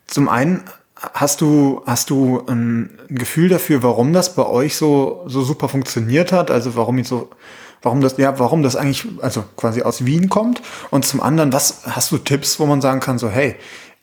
[0.08, 0.64] Zum einen
[1.14, 6.32] hast du, hast du ein Gefühl dafür, warum das bei euch so, so super funktioniert
[6.32, 6.52] hat?
[6.52, 7.30] Also warum ich so,
[7.82, 10.62] warum das, ja, warum das eigentlich, also quasi aus Wien kommt?
[10.92, 13.56] Und zum anderen, was hast du Tipps, wo man sagen kann, so, hey,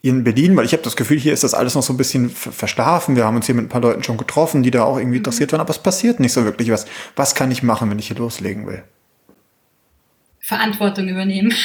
[0.03, 2.28] in Berlin, weil ich habe das Gefühl, hier ist das alles noch so ein bisschen
[2.28, 3.14] verschlafen.
[3.14, 5.24] Wir haben uns hier mit ein paar Leuten schon getroffen, die da auch irgendwie mhm.
[5.24, 6.86] interessiert waren, aber es passiert nicht so wirklich was.
[7.14, 8.82] Was kann ich machen, wenn ich hier loslegen will?
[10.40, 11.55] Verantwortung übernehmen.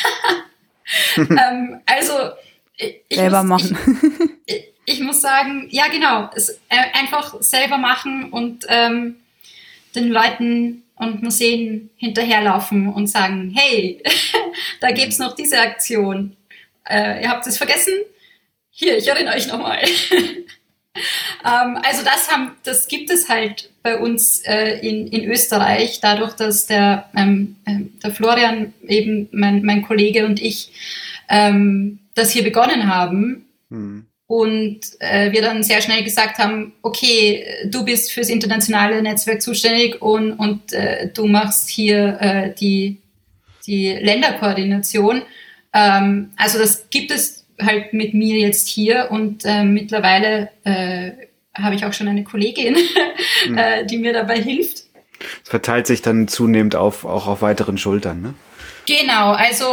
[1.17, 2.13] ähm, also
[2.77, 4.33] ich selber muss, machen.
[4.45, 9.17] Ich, ich, muss sagen, ja genau, es, äh, einfach selber machen und ähm,
[9.95, 14.01] den Leuten und Museen hinterherlaufen und sagen, hey,
[14.79, 16.38] da gibt's noch diese Aktion.
[16.88, 17.93] Äh, ihr habt es vergessen?
[18.80, 19.80] Hier, ich erinnere euch nochmal.
[20.11, 26.34] ähm, also das, haben, das gibt es halt bei uns äh, in, in Österreich, dadurch,
[26.34, 30.71] dass der, ähm, äh, der Florian, eben mein, mein Kollege und ich,
[31.28, 33.47] ähm, das hier begonnen haben.
[33.71, 34.05] Hm.
[34.28, 40.03] Und äh, wir dann sehr schnell gesagt haben, okay, du bist fürs internationale Netzwerk zuständig
[40.03, 43.01] und, und äh, du machst hier äh, die,
[43.65, 45.23] die Länderkoordination.
[45.73, 51.12] Ähm, also das gibt es halt mit mir jetzt hier und äh, mittlerweile äh,
[51.53, 52.76] habe ich auch schon eine Kollegin,
[53.47, 53.58] mhm.
[53.58, 54.84] äh, die mir dabei hilft.
[55.43, 58.34] Es verteilt sich dann zunehmend auf, auch auf weiteren Schultern, ne?
[58.86, 59.66] Genau, also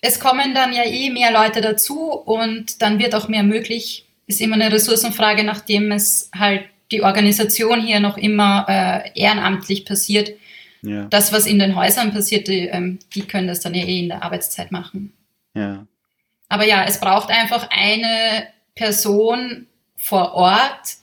[0.00, 4.06] es kommen dann ja eh mehr Leute dazu und dann wird auch mehr möglich.
[4.26, 10.32] Ist immer eine Ressourcenfrage, nachdem es halt die Organisation hier noch immer äh, ehrenamtlich passiert.
[10.82, 11.04] Ja.
[11.04, 14.08] Das, was in den Häusern passiert, die, ähm, die können das dann ja eh in
[14.08, 15.12] der Arbeitszeit machen.
[15.54, 15.86] Ja.
[16.52, 20.96] Aber ja, es braucht einfach eine Person vor Ort,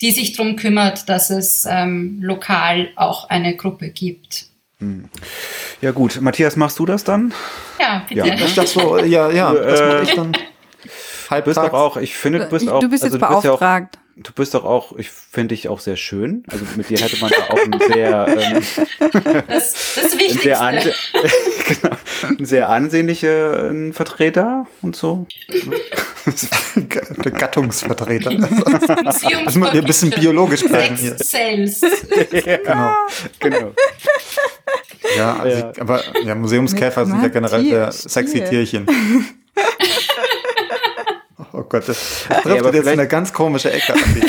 [0.00, 4.46] die sich darum kümmert, dass es ähm, lokal auch eine Gruppe gibt.
[4.78, 5.08] Hm.
[5.80, 7.32] Ja gut, Matthias, machst du das dann?
[7.78, 8.26] Ja, bitte.
[8.26, 10.36] Ja, ich dachte so, ja, ja, das mache ich dann.
[11.34, 12.80] Halb bist doch auch, ich finde, du bist auch.
[12.80, 16.44] Du bist jetzt also, beauftragt du bist doch auch, ich finde dich auch sehr schön.
[16.50, 18.62] Also mit dir hätte man da auch einen sehr, ähm,
[19.48, 20.42] das, das Wichtigste.
[20.42, 20.94] sehr, anse
[21.66, 21.96] genau,
[22.28, 25.26] einen sehr ansehnlichen Vertreter und so.
[26.76, 28.30] Der Gattungsvertreter.
[28.30, 31.16] Müssen wir ein bisschen biologisch bleiben hier.
[31.18, 31.80] Sales.
[31.80, 32.94] ja, genau.
[33.40, 33.72] genau.
[35.16, 35.70] Ja, also ja.
[35.72, 38.86] Ich, aber ja, Museumskäfer sind ja generell sehr sexy Tierchen.
[41.52, 44.00] Oh Gott, das, das trifft jetzt eine ganz komische Ecke an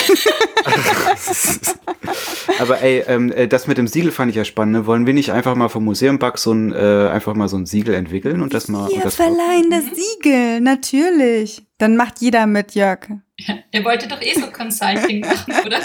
[2.60, 4.74] aber ey, ähm, äh, das mit dem Siegel fand ich ja spannend.
[4.74, 4.86] Ne?
[4.86, 7.66] Wollen wir nicht einfach mal vom Museum Bug so ein, äh, einfach mal so ein
[7.66, 8.90] Siegel entwickeln und das mal.
[8.90, 11.66] Wir und das verleihen das Siegel, natürlich.
[11.78, 13.08] Dann macht jeder mit, Jörg.
[13.38, 15.80] Ja, ihr wolltet doch eh so Consulting machen, oder?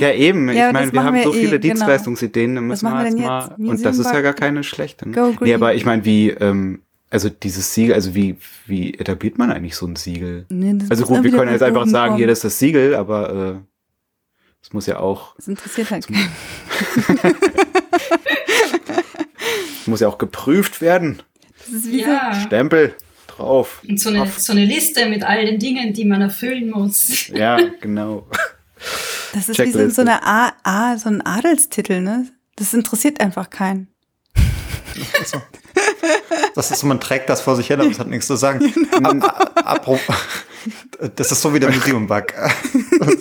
[0.00, 0.48] Ja, eben.
[0.48, 1.74] Ja, ich meine, wir haben wir so viele eh, genau.
[1.74, 3.54] Dienstleistungsideen, dann müssen wir jetzt mal.
[3.58, 5.08] Und das ist ja gar keine schlechte.
[5.08, 5.14] Ne?
[5.14, 5.36] Go green.
[5.42, 8.36] Nee, aber ich meine, wie, ähm, also dieses Siegel, also wie,
[8.66, 10.46] wie etabliert man eigentlich so ein Siegel?
[10.48, 13.60] Nee, also gut, wir können jetzt einfach sagen, hier, das ist das Siegel, aber äh,
[14.62, 15.34] es muss ja auch.
[15.36, 16.30] Das interessiert halt keinen.
[19.86, 21.22] muss ja auch geprüft werden.
[21.58, 22.32] Das ist wie ja.
[22.46, 22.94] Stempel
[23.26, 23.82] drauf.
[23.88, 27.28] Und so eine, so eine Liste mit all den Dingen, die man erfüllen muss.
[27.28, 28.28] Ja, genau.
[29.32, 29.88] Das ist Checkliste.
[29.88, 32.28] wie so, eine A, A, so ein Adelstitel, ne?
[32.56, 33.88] Das interessiert einfach keinen.
[35.18, 35.42] Also,
[36.54, 38.60] das ist so, man trägt das vor sich her, aber es hat nichts zu sagen.
[38.92, 39.98] Genau.
[41.16, 42.34] Das ist so wie der Museum-Bug.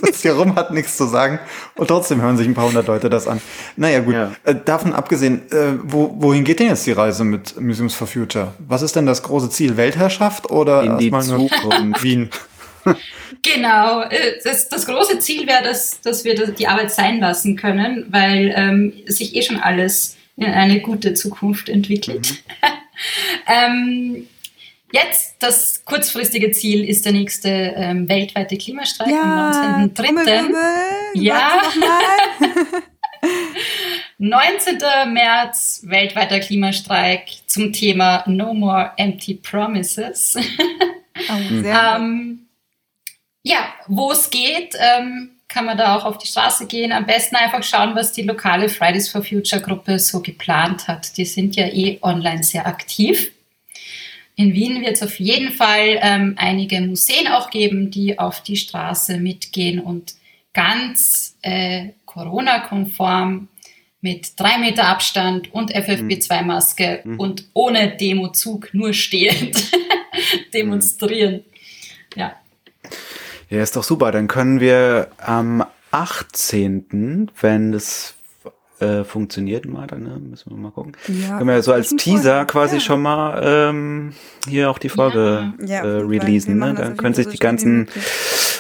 [0.01, 1.39] Das hier rum hat nichts zu sagen
[1.76, 3.39] und trotzdem hören sich ein paar hundert Leute das an.
[3.78, 4.14] Naja, gut.
[4.14, 4.32] Ja.
[4.43, 8.53] Äh, davon abgesehen, äh, wo, wohin geht denn jetzt die Reise mit Museums for Future?
[8.60, 9.78] Was ist denn das große Ziel?
[9.78, 12.30] Weltherrschaft oder in die Zukunft Wien?
[13.41, 18.07] Genau, äh, das, das große Ziel wäre, dass, dass wir die Arbeit sein lassen können,
[18.10, 22.44] weil ähm, sich eh schon alles in eine gute Zukunft entwickelt.
[22.62, 22.68] Mhm.
[23.48, 24.28] ähm,
[24.92, 30.56] jetzt, das kurzfristige Ziel ist der nächste ähm, weltweite Klimastreik ja, am 19.3.
[31.16, 31.62] Ja.
[34.18, 34.78] 19.
[35.14, 40.38] März, weltweiter Klimastreik zum Thema No More Empty Promises.
[40.38, 41.34] Oh,
[41.66, 42.48] ähm,
[43.44, 46.91] ja, wo es geht, ähm, kann man da auch auf die Straße gehen.
[46.91, 51.18] Am besten einfach schauen, was die lokale Fridays for Future Gruppe so geplant hat.
[51.18, 53.32] Die sind ja eh online sehr aktiv.
[54.36, 58.56] In Wien wird es auf jeden Fall ähm, einige Museen auch geben, die auf die
[58.56, 60.14] Straße mitgehen und
[60.54, 63.50] ganz äh, Corona-konform
[64.02, 67.20] mit drei Meter Abstand und FFP2-Maske mhm.
[67.20, 69.72] und ohne Demozug, nur stehend
[70.54, 71.43] demonstrieren.
[72.16, 72.39] Ja.
[73.50, 74.12] Ja, ist doch super.
[74.12, 78.14] Dann können wir am 18., wenn das
[78.80, 80.20] äh, funktioniert mal, dann ne?
[80.20, 80.93] müssen wir mal gucken.
[81.08, 82.52] Ja, können wir so als Teaser Folge.
[82.52, 82.82] quasi ja.
[82.82, 84.14] schon mal ähm,
[84.47, 85.84] hier auch die Folge ja.
[85.84, 86.60] äh, releasen.
[86.60, 86.74] Ne?
[86.76, 87.89] Dann können sich die ganzen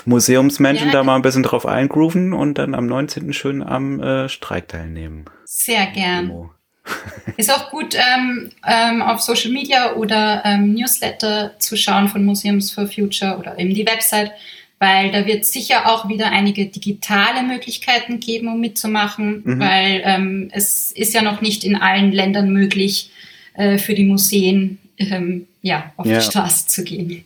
[0.05, 3.31] Museumsmenschen da mal ein bisschen drauf eingrooven und dann am 19.
[3.31, 5.25] schön am äh, Streik teilnehmen.
[5.45, 6.49] Sehr gern.
[7.37, 12.71] Ist auch gut, ähm, ähm, auf Social Media oder ähm, Newsletter zu schauen von Museums
[12.71, 14.31] for Future oder eben die Website
[14.79, 19.59] weil da wird sicher auch wieder einige digitale Möglichkeiten geben, um mitzumachen, mhm.
[19.59, 23.11] weil ähm, es ist ja noch nicht in allen Ländern möglich,
[23.53, 26.19] äh, für die Museen ähm, ja, auf ja.
[26.19, 27.25] die Straße zu gehen.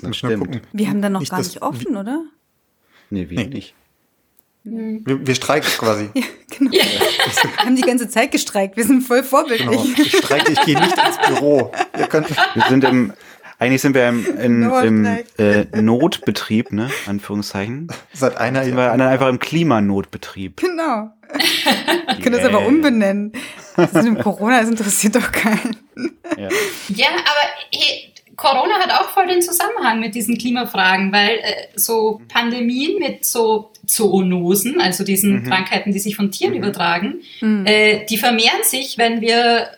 [0.00, 0.62] Das stimmt.
[0.72, 2.24] Wir haben dann noch nicht gar nicht offen, oder?
[3.10, 3.46] Nee, wir nee.
[3.46, 3.74] nicht.
[4.64, 6.08] Wir, wir, streiken quasi.
[6.14, 6.22] ja,
[6.58, 6.70] Genau.
[6.72, 6.84] Ja.
[6.84, 8.76] Wir haben die ganze Zeit gestreikt.
[8.76, 9.68] Wir sind voll vorbildlich.
[9.68, 9.84] Genau.
[9.96, 11.72] Ich streike, ich gehe nicht ins Büro.
[11.94, 13.12] wir sind im,
[13.62, 15.06] eigentlich sind wir im, in, im
[15.38, 16.90] äh, Notbetrieb, ne?
[17.06, 17.86] Anführungszeichen.
[18.12, 20.60] Seit einer sind wir einfach im Klimanotbetrieb.
[20.60, 21.10] Genau.
[21.32, 23.32] Wir können das aber umbenennen.
[23.76, 25.76] Das dem Corona, das interessiert doch keinen.
[26.36, 26.48] Ja,
[26.88, 32.20] ja aber hey, Corona hat auch voll den Zusammenhang mit diesen Klimafragen, weil äh, so
[32.28, 35.44] Pandemien mit so Zoonosen, also diesen mhm.
[35.44, 36.58] Krankheiten, die sich von Tieren mhm.
[36.58, 37.64] übertragen, mhm.
[37.64, 39.68] Äh, die vermehren sich, wenn wir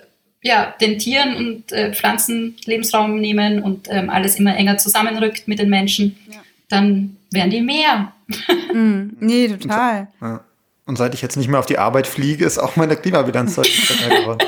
[0.45, 5.59] ja, den Tieren und äh, Pflanzen Lebensraum nehmen und ähm, alles immer enger zusammenrückt mit
[5.59, 6.39] den Menschen, ja.
[6.69, 8.13] dann werden die mehr.
[8.75, 10.09] mm, nee, total.
[10.21, 10.45] Ja.
[10.85, 13.89] Und seit ich jetzt nicht mehr auf die Arbeit fliege, ist auch meine Klimabilanz deutlich
[13.89, 14.47] geworden.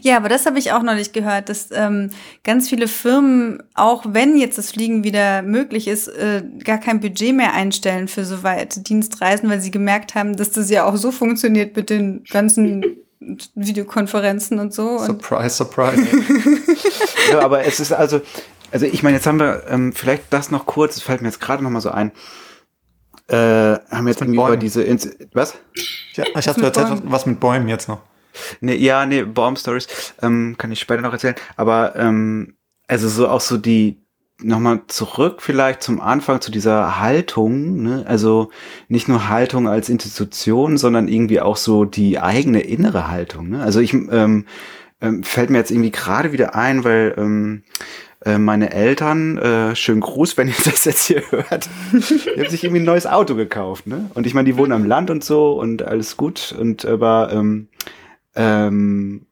[0.00, 2.10] Ja, aber das habe ich auch noch nicht gehört, dass ähm,
[2.42, 7.34] ganz viele Firmen, auch wenn jetzt das Fliegen wieder möglich ist, äh, gar kein Budget
[7.34, 11.10] mehr einstellen für so weite Dienstreisen, weil sie gemerkt haben, dass das ja auch so
[11.10, 14.98] funktioniert mit den ganzen Videokonferenzen und so.
[14.98, 16.06] Surprise, surprise.
[17.30, 18.20] ja, aber es ist also,
[18.70, 21.40] also ich meine, jetzt haben wir ähm, vielleicht das noch kurz, es fällt mir jetzt
[21.40, 22.12] gerade noch mal so ein.
[23.28, 23.36] Äh,
[23.90, 25.54] haben wir jetzt irgendwie über diese Ins was?
[26.14, 28.00] Ja, ich hatte erzählt, was, was mit Bäumen jetzt noch.
[28.60, 31.34] Nee, ja, nee, Baum Stories ähm, kann ich später noch erzählen.
[31.56, 32.56] Aber ähm,
[32.86, 34.00] also so auch so die
[34.40, 38.04] nochmal zurück vielleicht zum Anfang zu dieser Haltung, ne?
[38.06, 38.50] also
[38.88, 43.48] nicht nur Haltung als Institution, sondern irgendwie auch so die eigene innere Haltung.
[43.50, 43.62] Ne?
[43.62, 44.46] Also ich ähm,
[45.00, 47.62] ähm, fällt mir jetzt irgendwie gerade wieder ein, weil ähm,
[48.24, 52.64] äh, meine Eltern, äh, schönen Gruß, wenn ihr das jetzt hier hört, die haben sich
[52.64, 53.86] irgendwie ein neues Auto gekauft.
[53.86, 54.10] Ne?
[54.14, 56.54] Und ich meine, die wohnen am Land und so und alles gut.
[56.58, 57.68] Und aber ähm,
[58.34, 59.26] ähm,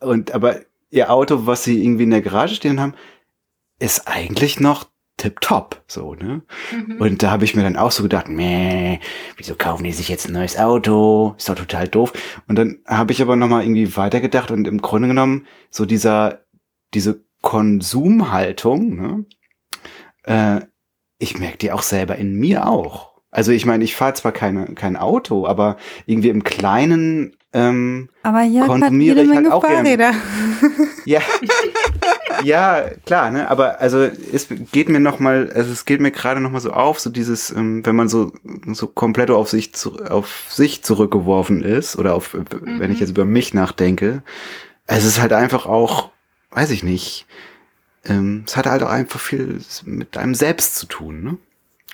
[0.00, 0.56] und aber
[0.90, 2.94] ihr Auto, was sie irgendwie in der Garage stehen haben,
[3.78, 6.42] ist eigentlich noch tipptopp, so, ne?
[6.72, 6.96] Mhm.
[6.98, 8.98] Und da habe ich mir dann auch so gedacht, meh,
[9.36, 11.34] wieso kaufen die sich jetzt ein neues Auto?
[11.38, 12.12] Ist doch total doof.
[12.48, 16.44] Und dann habe ich aber nochmal irgendwie weitergedacht und im Grunde genommen so dieser,
[16.92, 19.24] diese Konsumhaltung, ne?
[20.24, 20.66] Äh,
[21.18, 23.16] ich merke die auch selber in mir auch.
[23.30, 28.42] Also ich meine, ich fahre zwar keine, kein Auto, aber irgendwie im Kleinen ähm, aber
[28.42, 30.12] Jörg hat jede Menge halt auch Fahrräder.
[31.06, 31.20] Ja,
[32.42, 33.50] ja, klar, ne?
[33.50, 36.72] Aber also es geht mir noch mal, also es geht mir gerade noch mal so
[36.72, 38.32] auf, so dieses, ähm, wenn man so
[38.72, 42.46] so komplett auf sich zu, auf sich zurückgeworfen ist oder auf, mhm.
[42.80, 43.00] wenn ich mhm.
[43.00, 44.22] jetzt über mich nachdenke,
[44.86, 46.10] es ist halt einfach auch,
[46.50, 47.26] weiß ich nicht,
[48.04, 51.38] ähm, es hat halt auch einfach viel mit einem selbst zu tun, ne?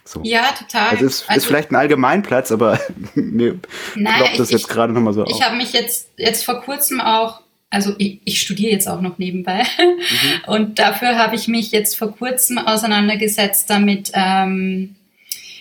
[0.05, 0.21] So.
[0.25, 0.91] Ja, total.
[0.91, 2.81] Also es ist, also, ist vielleicht ein Allgemeinplatz, aber
[3.15, 3.59] mir
[3.95, 5.39] ploppt das jetzt gerade nochmal so ich, auf.
[5.39, 7.42] Ich habe mich jetzt, jetzt vor kurzem auch,
[7.73, 10.47] also ich, ich studiere jetzt auch noch nebenbei mhm.
[10.47, 14.95] und dafür habe ich mich jetzt vor kurzem auseinandergesetzt damit, ähm,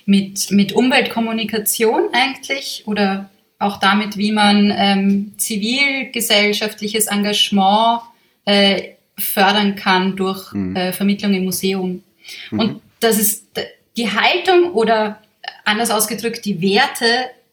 [0.06, 8.02] mit, mit Umweltkommunikation eigentlich oder auch damit, wie man ähm, zivilgesellschaftliches Engagement
[8.46, 10.76] äh, fördern kann durch mhm.
[10.76, 12.04] äh, Vermittlung im Museum.
[12.50, 12.60] Mhm.
[12.60, 13.46] Und das ist
[13.96, 15.22] die Haltung oder
[15.64, 17.06] anders ausgedrückt die Werte,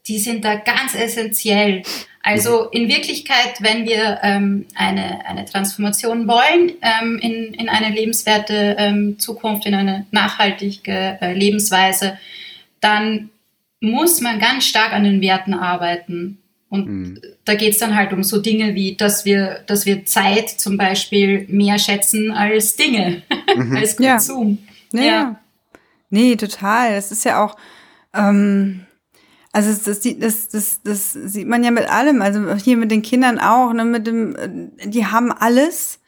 [0.09, 1.83] die sind da ganz essentiell.
[2.29, 8.77] Also in Wirklichkeit, wenn wir ähm, eine, eine Transformation wollen ähm, in, in eine lebenswerte
[8.79, 12.19] ähm, Zukunft, in eine nachhaltige äh, Lebensweise,
[12.83, 13.31] dann
[13.81, 16.37] muss man ganz stark an den Werten arbeiten.
[16.69, 17.23] Und mhm.
[17.47, 20.77] da geht es dann halt um so Dinge wie, dass wir, dass wir Zeit zum
[20.77, 23.23] Beispiel mehr schätzen als Dinge,
[23.57, 23.75] mhm.
[23.77, 24.59] als Konsum.
[24.93, 25.01] Ja.
[25.01, 25.07] ja.
[25.07, 25.41] ja.
[26.11, 26.95] Nee, total.
[26.95, 27.57] Das ist ja auch,
[28.15, 28.85] ähm,
[29.53, 32.23] also das, das, das, das sieht man ja mit allem.
[32.23, 36.01] Also hier mit den Kindern auch, ne, mit dem, äh, die haben alles.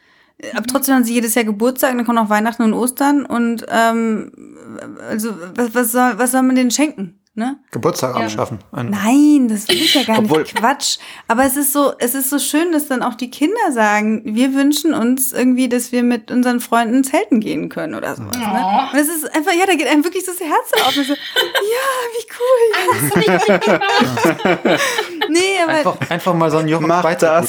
[0.54, 4.32] Aber trotzdem haben sie jedes Jahr Geburtstag, dann kommen auch Weihnachten und Ostern und ähm,
[5.06, 7.19] also was, was soll was soll man denen schenken?
[7.34, 7.58] Ne?
[7.70, 8.24] Geburtstag ja.
[8.24, 8.58] abschaffen.
[8.72, 10.98] Nein, das ist ja gar Obwohl, nicht Quatsch.
[11.28, 14.52] Aber es ist so, es ist so schön, dass dann auch die Kinder sagen, wir
[14.52, 18.34] wünschen uns irgendwie, dass wir mit unseren Freunden zelten gehen können oder sowas.
[18.34, 18.40] Oh.
[18.40, 18.88] Ne?
[18.92, 20.92] Und es ist einfach, ja, da geht einem wirklich so das Herz auf.
[20.92, 21.16] So, ja,
[22.16, 22.70] wie cool.
[25.28, 27.44] nee, aber einfach, einfach mal so ein Jochen weiter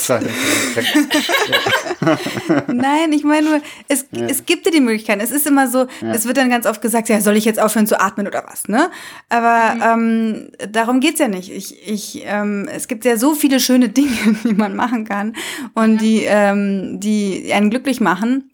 [2.67, 4.25] Nein, ich meine nur, es, ja.
[4.27, 5.19] es gibt ja die Möglichkeit.
[5.21, 6.11] Es ist immer so, ja.
[6.13, 8.67] es wird dann ganz oft gesagt, ja, soll ich jetzt aufhören zu atmen oder was,
[8.67, 8.91] ne?
[9.29, 11.51] Aber ähm, darum geht's ja nicht.
[11.51, 15.33] Ich, ich, ähm, es gibt ja so viele schöne Dinge, die man machen kann
[15.73, 18.51] und die, ähm, die einen glücklich machen,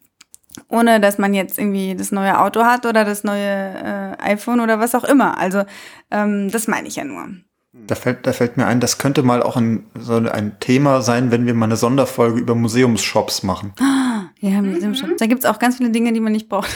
[0.70, 4.80] ohne dass man jetzt irgendwie das neue Auto hat oder das neue äh, iPhone oder
[4.80, 5.38] was auch immer.
[5.38, 5.64] Also
[6.12, 7.28] ähm, das meine ich ja nur.
[7.74, 11.32] Da fällt, da fällt mir ein, das könnte mal auch ein, so ein Thema sein,
[11.32, 13.74] wenn wir mal eine Sonderfolge über Museumsshops machen.
[14.40, 15.12] Ja, Museumsshops.
[15.12, 15.18] Mhm.
[15.18, 16.70] Da gibt's auch ganz viele Dinge, die man nicht braucht.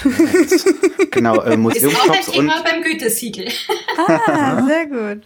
[1.12, 2.14] genau, äh, Museumsshops und...
[2.16, 3.48] Ist auch ein Thema beim Gütesiegel.
[4.08, 5.24] Ah, sehr gut.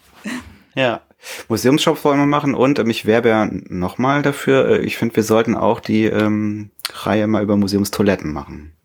[0.75, 1.01] Ja.
[1.47, 4.69] Museumsshop wollen wir machen und ähm, ich werbe ja nochmal dafür.
[4.69, 8.75] Äh, ich finde, wir sollten auch die ähm, Reihe mal über Museumstoiletten machen.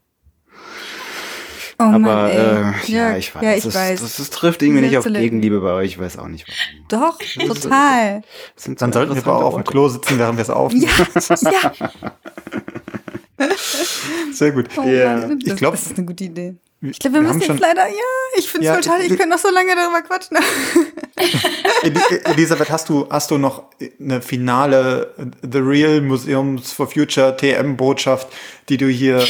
[1.79, 2.39] Oh Mann, Aber ey.
[2.39, 3.43] äh, ja, ich weiß.
[3.43, 4.01] Ja, ich das, weiß.
[4.01, 5.05] Das, das trifft irgendwie nicht auf.
[5.05, 5.93] Gegenliebe bei euch.
[5.93, 6.87] Ich weiß auch nicht warum.
[6.89, 8.23] Doch, total.
[8.55, 9.65] Das Dann sollten wir aber auf dem.
[9.65, 10.91] Klo sitzen, während wir es aufnehmen.
[11.15, 11.91] Ja, ja.
[14.33, 14.67] Sehr gut.
[14.77, 15.17] Oh Ja.
[15.17, 16.55] Mann, das, Ich glaub, das ist eine gute Idee.
[16.81, 17.95] Wir- Ich glaube, wir, wir haben müssen schon- jetzt leider, ja,
[18.39, 20.39] ich finde es Ja, schade, ich könnte noch so lange darüber quatschen.
[21.83, 23.65] Eli- Elisabeth, hast du, hast du noch
[24.01, 28.29] eine finale The Real Museums for Future TM-Botschaft,
[28.69, 29.23] die du hier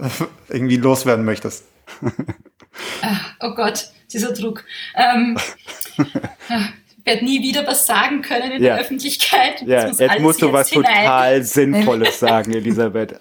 [0.48, 1.64] irgendwie loswerden möchtest?
[3.40, 4.64] Oh Gott, dieser Druck.
[4.94, 5.36] Ähm,
[5.98, 6.06] ich
[7.04, 8.74] werde nie wieder was sagen können in Ja.
[8.74, 9.60] der Öffentlichkeit.
[9.62, 10.94] Das Ja, muss jetzt musst du jetzt was hinein.
[11.04, 13.16] total Sinnvolles sagen, Elisabeth.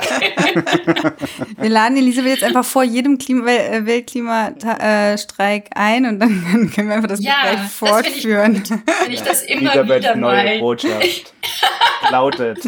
[1.59, 6.95] Wir laden Elisabeth jetzt einfach vor jedem Klima äh, Weltklimastreik ein und dann können wir
[6.95, 8.63] einfach das Ja, Gespräch das finde ich fortführen.
[9.03, 10.59] Wenn ich das immer Elisabeths wieder neue mal.
[10.59, 11.34] Botschaft
[12.11, 12.59] lautet.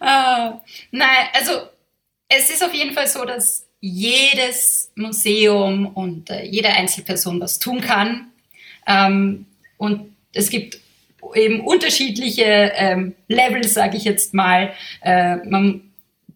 [0.00, 1.52] Ah, nein, also
[2.28, 7.80] es ist auf jeden Fall so, dass jedes Museum und äh, jede Einzelperson was tun
[7.80, 8.28] kann.
[8.86, 9.46] Ähm,
[9.78, 10.78] und es gibt
[11.34, 14.72] eben unterschiedliche ähm, Levels, sage ich jetzt mal.
[15.02, 15.82] Äh, man,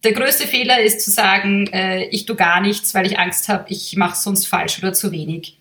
[0.03, 3.65] der größte Fehler ist zu sagen, äh, ich tue gar nichts, weil ich Angst habe,
[3.69, 5.57] ich mache sonst falsch oder zu wenig.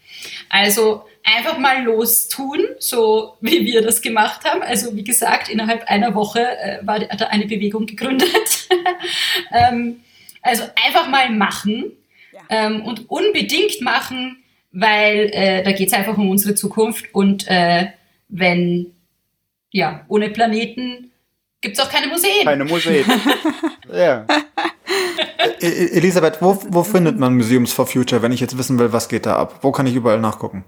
[0.49, 4.62] Also einfach mal los tun, so wie wir das gemacht haben.
[4.62, 8.68] Also wie gesagt, innerhalb einer Woche äh, war da eine Bewegung gegründet.
[9.53, 10.01] ähm,
[10.43, 11.93] also einfach mal machen
[12.32, 12.41] Ja.
[12.49, 14.43] ähm, und unbedingt machen,
[14.73, 17.87] weil äh, da geht es einfach um unsere Zukunft und äh,
[18.29, 18.87] wenn
[19.71, 21.11] ja ohne Planeten
[21.61, 22.45] gibt es auch keine Museen.
[22.45, 23.05] Keine Museen.
[23.93, 24.25] Ja.
[25.61, 28.93] E- E- Elisabeth, wo, wo findet man Museums for Future, wenn ich jetzt wissen will,
[28.93, 29.59] was geht da ab?
[29.62, 30.64] Wo kann ich überall nachgucken?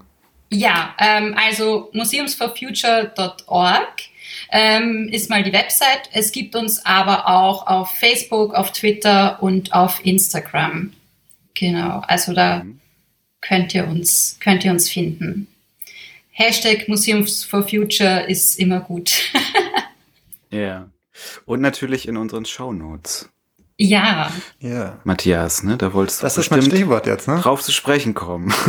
[0.50, 3.88] Ja, ähm, also museumsforfuture.org
[4.50, 6.10] ähm, ist mal die Website.
[6.12, 10.92] Es gibt uns aber auch auf Facebook, auf Twitter und auf Instagram.
[11.54, 12.64] Genau, also da
[13.42, 15.46] könnt ihr uns, könnt ihr uns finden.
[16.30, 19.12] Hashtag Museums for Future ist immer gut.
[20.52, 20.90] Ja.
[21.46, 23.30] Und natürlich in unseren Shownotes.
[23.86, 24.30] Ja,
[24.60, 24.94] Ja.
[25.04, 25.76] Matthias, ne?
[25.76, 27.38] Da wolltest du Das ist mein Stichwort jetzt, ne?
[27.40, 28.52] drauf zu sprechen kommen.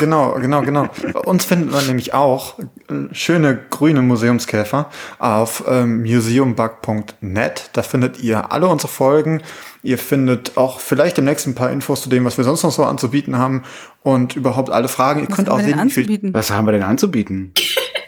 [0.00, 0.88] Genau, genau, genau.
[1.12, 7.70] Bei uns findet man nämlich auch äh, schöne grüne Museumskäfer auf ähm, museumbug.net.
[7.72, 9.42] Da findet ihr alle unsere Folgen.
[9.82, 12.84] Ihr findet auch vielleicht demnächst ein paar Infos zu dem, was wir sonst noch so
[12.84, 13.62] anzubieten haben
[14.02, 15.20] und überhaupt alle Fragen.
[15.20, 16.34] Ihr Was könnt haben auch wir denn sehen, wie viel, anzubieten?
[16.34, 17.52] Was haben wir denn anzubieten?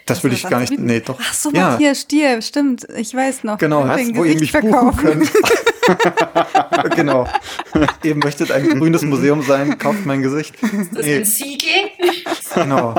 [0.06, 1.18] das will Was ich gar nicht, nee, doch.
[1.20, 2.86] Ach so, ja, Matthias Stier, stimmt.
[2.96, 3.58] Ich weiß noch.
[3.58, 4.96] genau, was, wo ihr mich buchen Gesichtsverkauf.
[4.96, 5.30] könnt.
[6.94, 7.26] genau.
[8.02, 10.54] ihr möchtet ein grünes Museum sein, kauft mein Gesicht.
[10.60, 11.18] das Nee.
[11.18, 11.68] ist ein Siegel.
[12.54, 12.94] Genau.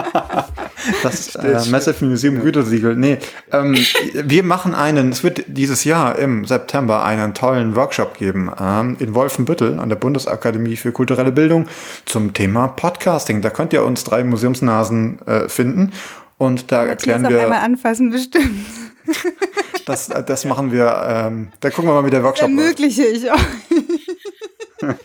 [1.04, 2.96] Das äh, Massive Museum Gütesiegel.
[2.96, 3.18] Nee,
[3.52, 3.76] ähm,
[4.14, 9.14] wir machen einen, es wird dieses Jahr im September einen tollen Workshop geben ähm, in
[9.14, 11.68] Wolfenbüttel an der Bundesakademie für kulturelle Bildung
[12.06, 13.42] zum Thema Podcasting.
[13.42, 15.92] Da könnt ihr uns drei Museumsnasen äh, finden
[16.38, 18.66] und da erklären Matthias auch einmal wir, anfassen, bestimmt.
[19.90, 22.60] das, das machen wir, ähm, da gucken wir mal, wie der Workshop läuft.
[22.60, 23.40] Ermögliche ich auch.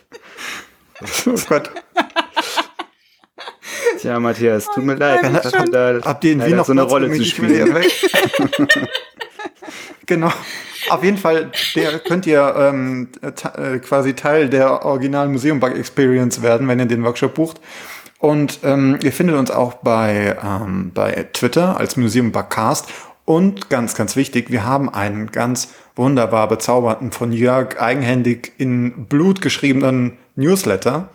[1.27, 1.71] Oh Gott.
[3.99, 5.25] Tja, Matthias, tut mir leid.
[5.25, 7.75] Hat da Habt ihr in Wien noch so eine Platz Rolle zu spielen.
[10.07, 10.33] genau.
[10.91, 16.43] Auf jeden Fall, der könnt ihr ähm, äh, quasi Teil der originalen Museum Bug Experience
[16.43, 17.61] werden, wenn ihr den Workshop bucht.
[18.19, 22.89] Und ähm, ihr findet uns auch bei, ähm, bei Twitter als Museum Bugcast.
[23.25, 29.41] Und ganz, ganz wichtig, wir haben einen ganz wunderbar bezaubernden, von Jörg eigenhändig in Blut
[29.41, 31.09] geschriebenen Newsletter.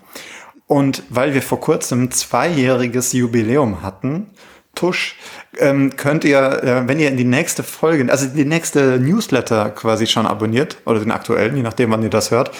[0.65, 4.27] Und weil wir vor kurzem zweijähriges Jubiläum hatten,
[4.76, 5.18] Tusch,
[5.57, 10.07] ähm, könnt ihr, äh, wenn ihr in die nächste Folge, also die nächste Newsletter quasi
[10.07, 12.52] schon abonniert, oder den aktuellen, je nachdem, wann ihr das hört,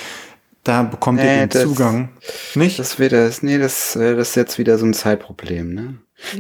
[0.64, 2.10] da bekommt ihr Nee, den das- Zugang.
[2.56, 2.78] Nicht?
[2.80, 5.94] Das wird das, nee, das, äh, das ist jetzt wieder so ein Zeitproblem, ne?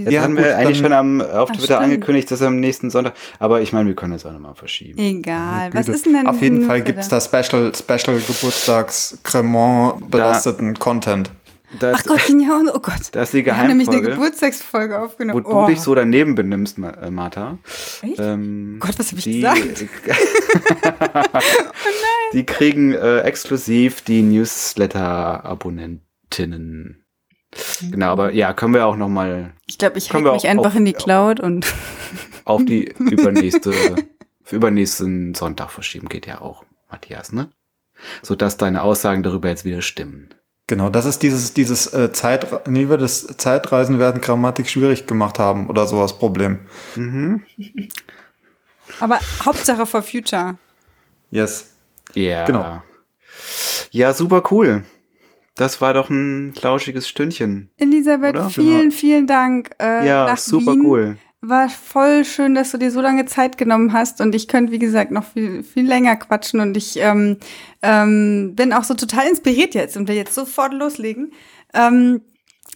[0.03, 1.81] Das Ja, haben gut, wir eigentlich schon am, auf Ach, Twitter stimmt.
[1.81, 4.99] angekündigt, dass am nächsten Sonntag, aber ich meine, wir können das auch nochmal verschieben.
[4.99, 5.69] Egal.
[5.73, 10.77] Was ist denn denn Auf jeden Fall ein gibt's da Special, Special Geburtstags Cremant belasteten
[10.77, 11.31] Content.
[11.79, 12.95] Das, Ach Gott, ja, oh Gott.
[13.11, 15.43] das ist die Wir haben nämlich eine Geheimfolge, Geburtstagsfolge wo aufgenommen.
[15.43, 17.59] du dich so daneben benimmst, äh, Martha.
[18.01, 18.17] Echt?
[18.17, 19.61] Ähm, Gott, was hab ich die, gesagt?
[22.33, 26.98] Die kriegen äh, exklusiv die Newsletter-Abonnentinnen.
[27.81, 30.75] Genau, aber ja, können wir auch noch mal Ich glaube, ich wir mich einfach auf-
[30.75, 31.65] in die Cloud und
[32.45, 33.73] auf die übernächste,
[34.43, 36.09] für übernächsten Sonntag verschieben.
[36.09, 37.49] Geht ja auch, Matthias, ne?
[38.21, 40.29] Sodass deine Aussagen darüber jetzt wieder stimmen.
[40.67, 45.39] Genau, das ist dieses, dieses äh, Zeit, wie wir das Zeitreisen werden Grammatik schwierig gemacht
[45.39, 46.59] haben oder sowas Problem.
[46.95, 47.43] Mhm.
[48.99, 50.57] Aber Hauptsache for Future.
[51.31, 51.71] Yes.
[52.13, 52.45] Ja.
[52.45, 52.83] Genau.
[53.91, 54.83] Ja, super cool.
[55.55, 57.69] Das war doch ein lauschiges Stündchen.
[57.77, 58.49] Elisabeth, Oder?
[58.49, 59.71] vielen, vielen Dank.
[59.81, 60.85] Äh, Ja, nach super Wien.
[60.85, 61.17] cool.
[61.41, 64.79] War voll schön, dass du dir so lange Zeit genommen hast und ich könnte, wie
[64.79, 67.37] gesagt, noch viel, viel länger quatschen und ich ähm,
[67.81, 71.31] ähm, bin auch so total inspiriert jetzt und will jetzt sofort loslegen.
[71.73, 72.21] Ähm,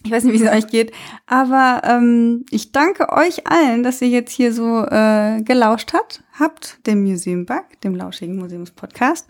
[0.02, 0.92] ich weiß nicht, wie es euch geht,
[1.26, 6.78] aber ähm, ich danke euch allen, dass ihr jetzt hier so äh, gelauscht habt, habt,
[6.86, 9.26] dem Museum Bug, dem lauschigen Museumspodcast.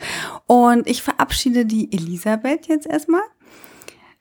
[0.46, 3.22] Und ich verabschiede die Elisabeth jetzt erstmal.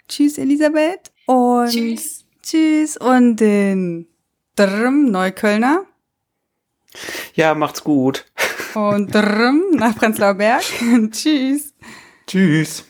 [0.07, 1.11] Tschüss, Elisabeth.
[1.25, 2.25] Und Tschüss.
[2.41, 4.07] Tschüss und den
[4.55, 5.85] Drm Neuköllner
[7.33, 8.25] Ja, macht's gut.
[8.75, 10.63] und Drm nach Prenzlauer Berg.
[11.11, 11.73] Tschüss.
[12.27, 12.85] Tschüss.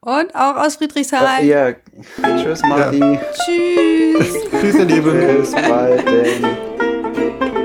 [0.00, 1.46] Und auch aus Friedrichshain.
[1.46, 1.72] Ja,
[2.40, 3.00] tschüss, Marti.
[3.00, 4.34] Tschüss.
[4.60, 5.40] Tschüss, ihr Lieben.
[5.40, 6.04] Bis bald.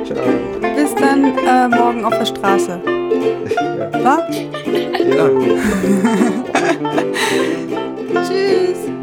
[0.05, 0.25] Ciao.
[0.75, 2.81] Bis dann äh, morgen auf der Straße.
[3.77, 4.03] Ja.
[4.03, 4.35] Was?
[5.15, 5.29] Ja.
[8.21, 8.93] Tschüss.